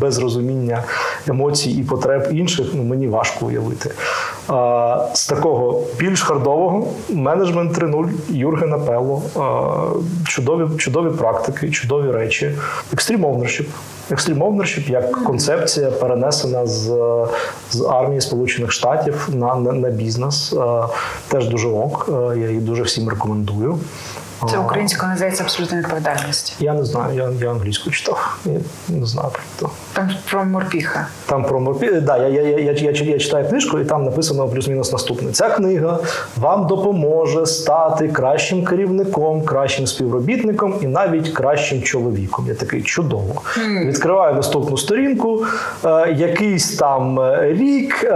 [0.00, 0.82] без розуміння
[1.28, 2.66] емоцій і потреб інших.
[2.74, 3.90] Ну мені важко уявити.
[4.48, 9.22] А, з такого більш хардового менеджмент 3.0 Юргена Пело.
[9.36, 12.54] А, чудові, чудові практики, чудові речі.
[12.92, 13.66] екстрім ownership.
[14.10, 16.82] Ownership як концепція перенесена з,
[17.70, 20.52] з армії Сполучених Штатів на, на, на бізнес.
[20.52, 20.82] Е,
[21.28, 22.08] Теж дуже ок.
[22.08, 23.78] Е, Я її дуже всім рекомендую.
[24.40, 26.56] Це українська українською називається абсолютна відповідальність.
[26.60, 28.38] Я не знаю, я, я англійську читав.
[28.44, 29.70] Я не знаю про то.
[29.94, 31.06] Там про морпіха.
[31.26, 31.90] Там про морпі...
[31.90, 35.32] Да, я, я, я, я, я, я читаю книжку, і там написано плюс-мінус наступне.
[35.32, 35.98] Ця книга
[36.36, 42.44] вам допоможе стати кращим керівником, кращим співробітником і навіть кращим чоловіком.
[42.48, 43.42] Я такий чудово.
[43.84, 45.44] Відкриваю наступну сторінку.
[45.84, 48.08] Е, якийсь там е, рік, е,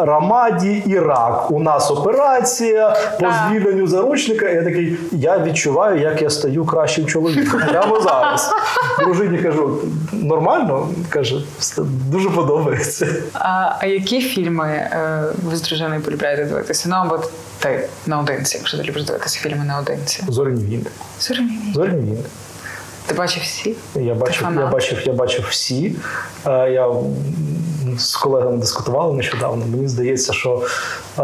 [0.00, 1.50] Рамаді, Ірак.
[1.50, 4.48] У нас операція по звільненню заручника.
[4.48, 7.60] І я такий, я відчуваю, як я стаю кращим чоловіком.
[7.70, 8.50] Прямо зараз.
[8.98, 9.78] Дружині кажу,
[10.12, 10.88] нормально?
[11.08, 13.06] Каже, «Все, дуже подобається.
[13.32, 16.88] А, а які фільми е, ви з дружиною полюбляєте дивитися?
[16.88, 17.18] Ну або
[17.58, 20.24] ти наодинці, якщо ти любиш дивитися фільми наодинці.
[20.28, 20.86] Зоряні війни.
[21.20, 21.72] Зоряні.
[21.74, 22.22] Зоряні війни.
[23.06, 23.74] Ти бачив всі?
[23.94, 25.94] Я бачив, я бачив, я бачив всі.
[26.46, 26.88] Е, Я
[27.98, 29.66] з колегами дискутували нещодавно.
[29.66, 30.62] Мені здається, що
[31.18, 31.22] е,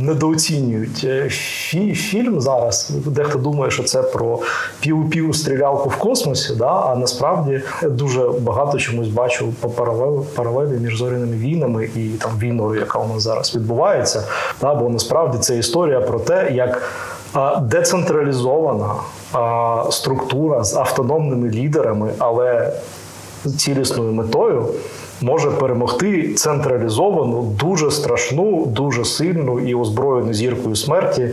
[0.00, 2.90] недооцінюють е, фі- фільм зараз.
[3.06, 4.38] Дехто думає, що це про
[4.80, 6.66] пів-пів стрілялку в космосі, да?
[6.70, 12.80] а насправді дуже багато чомусь бачу по паралелі, паралелі між зоряними війнами і там війною,
[12.80, 14.24] яка у нас зараз відбувається.
[14.60, 14.74] Да?
[14.74, 16.82] Бо насправді це історія про те, як
[17.62, 18.94] децентралізована
[19.90, 22.72] структура з автономними лідерами, але
[23.56, 24.66] цілісною метою
[25.20, 31.30] може перемогти централізовану, дуже страшну, дуже сильну і озброєну зіркою смерті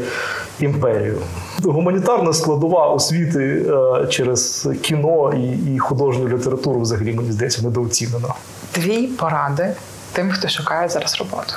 [0.60, 1.18] імперію.
[1.64, 5.34] Гуманітарна складова освіти е, через кіно
[5.74, 8.34] і, художню літературу взагалі мені здається недооцінена.
[8.76, 9.74] Дві поради
[10.14, 11.54] тим, хто шукає зараз роботу.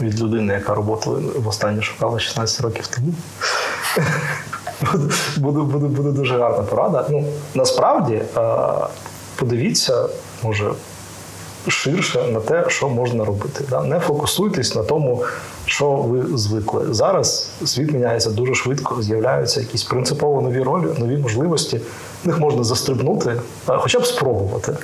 [0.00, 3.12] Від людини, яка роботу востаннє шукала 16 років тому.
[5.36, 7.06] Буде, буде, буде дуже гарна порада.
[7.10, 7.24] Ну,
[7.54, 8.40] насправді, е,
[9.36, 10.08] подивіться,
[10.42, 10.70] може,
[11.68, 13.64] ширше на те, що можна робити.
[13.84, 15.24] Не фокусуйтесь на тому,
[15.64, 16.86] що ви звикли.
[16.90, 21.80] Зараз світ міняється дуже швидко, з'являються якісь принципово нові ролі, нові можливості.
[22.24, 24.76] В них можна застрибнути, е, хоча б спробувати.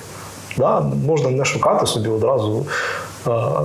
[1.06, 2.66] Можна не шукати собі одразу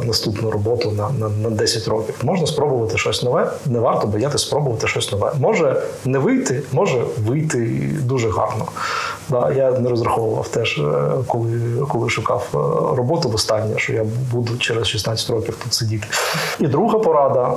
[0.03, 2.15] наступну роботу на, на, на 10 років.
[2.23, 5.31] Можна спробувати щось нове, не варто боятися спробувати щось нове.
[5.39, 8.65] Може не вийти, може вийти дуже гарно.
[9.29, 10.83] Да, я не розраховував теж, е,
[11.27, 11.59] коли,
[11.89, 12.47] коли шукав
[12.97, 16.07] роботу роботу останнє, що я буду через 16 років тут сидіти.
[16.59, 17.53] І друга порада.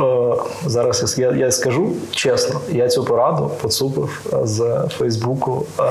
[0.00, 0.34] Е,
[0.66, 5.82] Зараз я, я скажу чесно, я цю пораду поцупив е, з Фейсбуку е,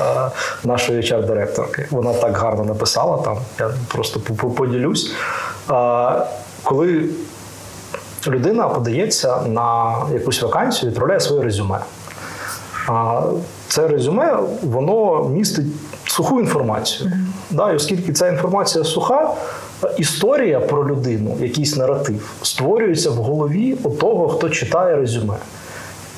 [0.64, 1.88] нашої HR-директорки.
[1.92, 3.38] Вона так гарно написала там.
[3.60, 5.12] Я просто по- по- поділюсь.
[6.64, 7.06] Коли
[8.28, 11.80] людина подається на якусь вакансію, відправляє своє резюме.
[13.68, 15.66] Це резюме воно містить
[16.08, 17.12] суху інформацію.
[17.52, 19.32] Да, і оскільки ця інформація суха,
[19.98, 25.36] історія про людину, якийсь наратив, створюється в голові у того, хто читає резюме.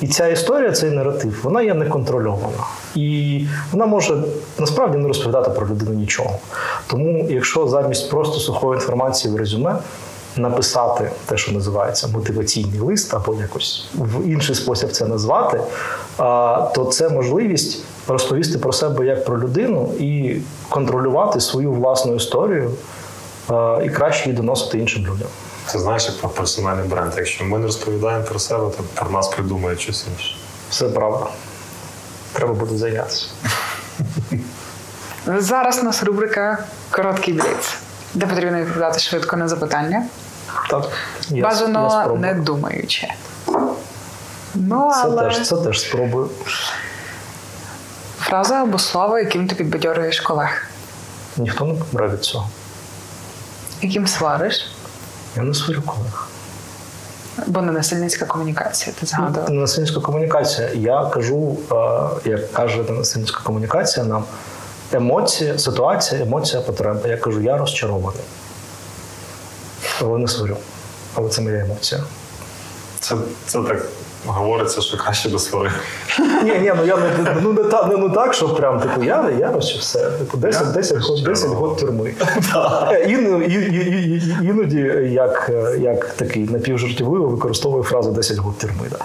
[0.00, 2.64] І ця історія, цей наратив, вона є неконтрольована.
[2.94, 3.40] І
[3.72, 4.22] вона може
[4.58, 6.38] насправді не розповідати про людину нічого.
[6.86, 9.78] Тому, якщо замість просто сухої інформації в резюме
[10.36, 15.60] написати те, що називається мотиваційний лист, або якось в інший спосіб це назвати,
[16.74, 20.36] то це можливість розповісти про себе як про людину і
[20.68, 22.70] контролювати свою власну історію
[23.84, 25.28] і краще її доносити іншим людям.
[25.66, 27.12] Це знаєш, як про персональний бренд.
[27.16, 30.36] Якщо ми не розповідаємо про себе, то про нас придумають щось інше.
[30.70, 31.26] Все правда.
[32.32, 33.26] Треба буде зайнятися.
[35.26, 37.74] Зараз у нас рубрика Короткий бліц,
[38.14, 40.06] де потрібно відповідати швидко на запитання.
[40.70, 40.84] Так,
[41.28, 42.20] я, я Бажано спробую.
[42.20, 43.08] не думаючи.
[44.54, 46.30] Ну, Це але теж, це теж спробую.
[48.20, 50.68] фраза або слово, яким ти підбадьорюєш колег,
[51.36, 52.48] Ніхто не помре від цього.
[53.86, 54.70] Яким свариш,
[55.36, 56.28] Я не сварю колег.
[57.46, 59.50] бо не насильницька комунікація, ти згадував.
[59.50, 60.70] Насильницька комунікація.
[60.74, 61.56] Я кажу,
[62.24, 64.24] е, як каже насильницька комунікація, нам
[64.92, 67.08] емоція, ситуація, емоція, потреба.
[67.08, 68.22] Я кажу, я розчарований.
[70.00, 70.56] Але не сварю.
[71.14, 72.00] Але це моя емоція.
[73.00, 73.14] Це,
[73.46, 73.86] це так
[74.32, 75.70] говориться, що краще до свари.
[76.44, 79.52] Ні, ні, ну я не ну не так, ну, так, що прям типу я, я
[79.52, 80.10] розчу все.
[80.10, 82.14] Типу 10, 10, год, 10 год тюрми.
[82.92, 84.78] Е, Ін, і, і, і, і- іноді
[85.12, 88.86] як, як такий напівжартівливо використовую фразу 10 год тюрми.
[88.90, 88.98] Да.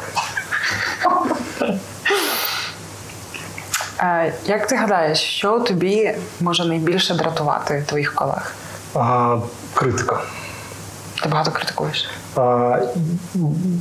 [4.00, 8.54] Е, Як ти гадаєш, що тобі може найбільше дратувати твоїх колег?
[8.96, 9.38] А,
[9.74, 10.22] критика.
[11.22, 12.10] Ти багато критикуєш.
[12.36, 12.78] А,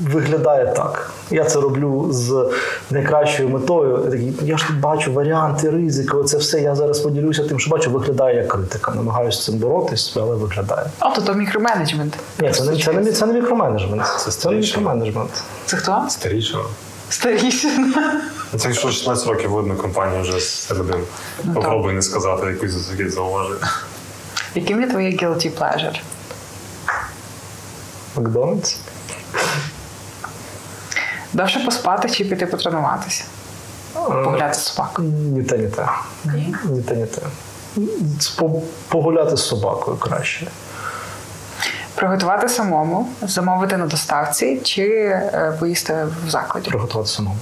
[0.03, 1.11] виглядає так.
[1.31, 2.51] Я це роблю з
[2.91, 4.01] найкращою метою.
[4.05, 6.61] Я такий, Я ж тут бачу варіанти, ризики, оце все.
[6.61, 8.93] Я зараз поділюся тим, що бачу, виглядає як критика.
[8.95, 10.87] Намагаюся з цим боротись, але виглядає.
[11.01, 12.17] О, то то мікроменеджмент.
[12.41, 14.03] Ні, це не це не, це не мікроменеджмент.
[14.19, 15.31] Це Це мікроменеджмент.
[15.67, 16.05] Це хто?
[16.09, 16.63] Старішина.
[17.09, 18.21] Старішина.
[18.57, 21.03] Це якщо 16 років видно компанію вже з середини.
[21.45, 23.71] Ну, Попробуй не сказати якусь якесь зауваження.
[24.55, 26.01] Яким є твоє guilty pleasure?
[28.17, 28.77] Макдональдс.
[31.33, 33.25] Довше поспати чи піти потренуватися?
[33.95, 35.09] Погуляти з собакою.
[35.09, 35.89] Ні те, ні те.
[36.25, 36.55] Ні.
[36.65, 37.23] Ні те, ні те.
[38.89, 40.47] Погуляти з собакою краще.
[41.95, 46.71] Приготувати самому, замовити на доставці чи е, поїсти в закладі.
[46.71, 47.37] Приготувати самому.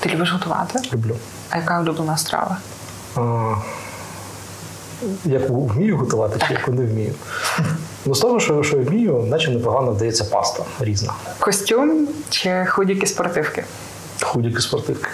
[0.00, 0.78] Ти любиш готувати?
[0.92, 1.16] Люблю.
[1.50, 2.56] А яка улюблена страва?
[3.16, 3.20] А,
[5.24, 7.14] як вмію готувати, чи як не вмію.
[8.04, 11.12] Ну, з того, що, що вмію, наче непогано вдається паста різна.
[11.38, 13.64] Костюм чи худіки спортивки?
[14.22, 15.08] Худіки спортивки.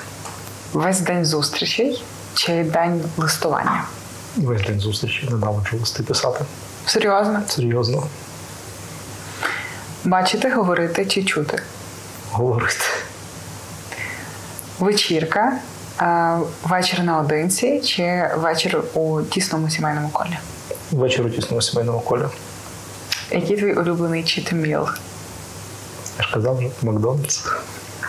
[0.72, 2.02] Весь день зустрічей
[2.34, 3.84] чи день листування?
[4.36, 6.44] Весь день зустрічі, ненавиджу листи писати.
[6.86, 7.42] Серйозно?
[7.48, 8.02] Серйозно
[10.04, 11.62] Бачити, говорити чи чути?
[12.32, 12.84] говорити.
[14.78, 15.52] Вечірка,
[16.62, 20.38] вечір наодинці чи вечір у тісному сімейному колі?
[20.92, 22.22] Вечір у тісному сімейному колі.
[23.30, 24.88] Який твій улюблений читміл?
[26.18, 27.44] Я ж казав вже Макдональдс.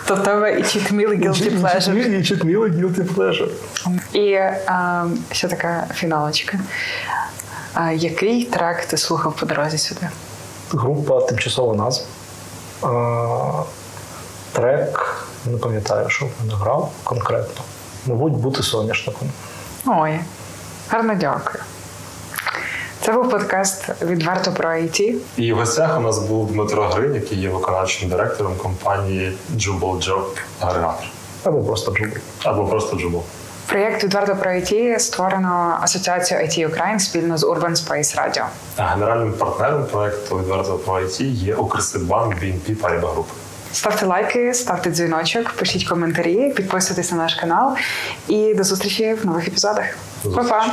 [0.06, 2.20] То тебе і читміл, і guilty pleasure.
[2.20, 3.50] І читміло guilty pleasure.
[4.14, 4.40] І
[5.32, 6.60] ще така фіналочка.
[7.78, 10.10] Е, який трек ти слухав по дорозі сюди?
[10.72, 12.06] Група тимчасова назва.
[12.82, 13.64] А,
[14.52, 17.64] трек, не пам'ятаю, що він грав конкретно.
[18.06, 19.30] Мабуть, бути соняшником.
[19.86, 20.20] Ой,
[20.90, 21.64] гарно дякую.
[23.02, 25.14] Це був подкаст відверто про IT.
[25.38, 30.24] І в гостях у нас був Дмитро Гринь, який є виконавчим директором компанії Jooble Job
[30.60, 31.06] Aggregator.
[31.44, 32.18] Або просто Jooble.
[32.44, 33.22] Або просто Jooble.
[33.68, 38.46] Проєкт відверто про IT створено асоціацією IT Ukraine спільно з Urban Space Radio.
[38.78, 43.26] А генеральним партнером проекту відверто про IT є Укрсибанк BNP Paribas Group.
[43.74, 47.76] Ставте лайки, ставте дзвіночок, пишіть коментарі, підписуйтесь на наш канал
[48.28, 49.86] і до зустрічі в нових епізодах.
[50.36, 50.66] Па-па!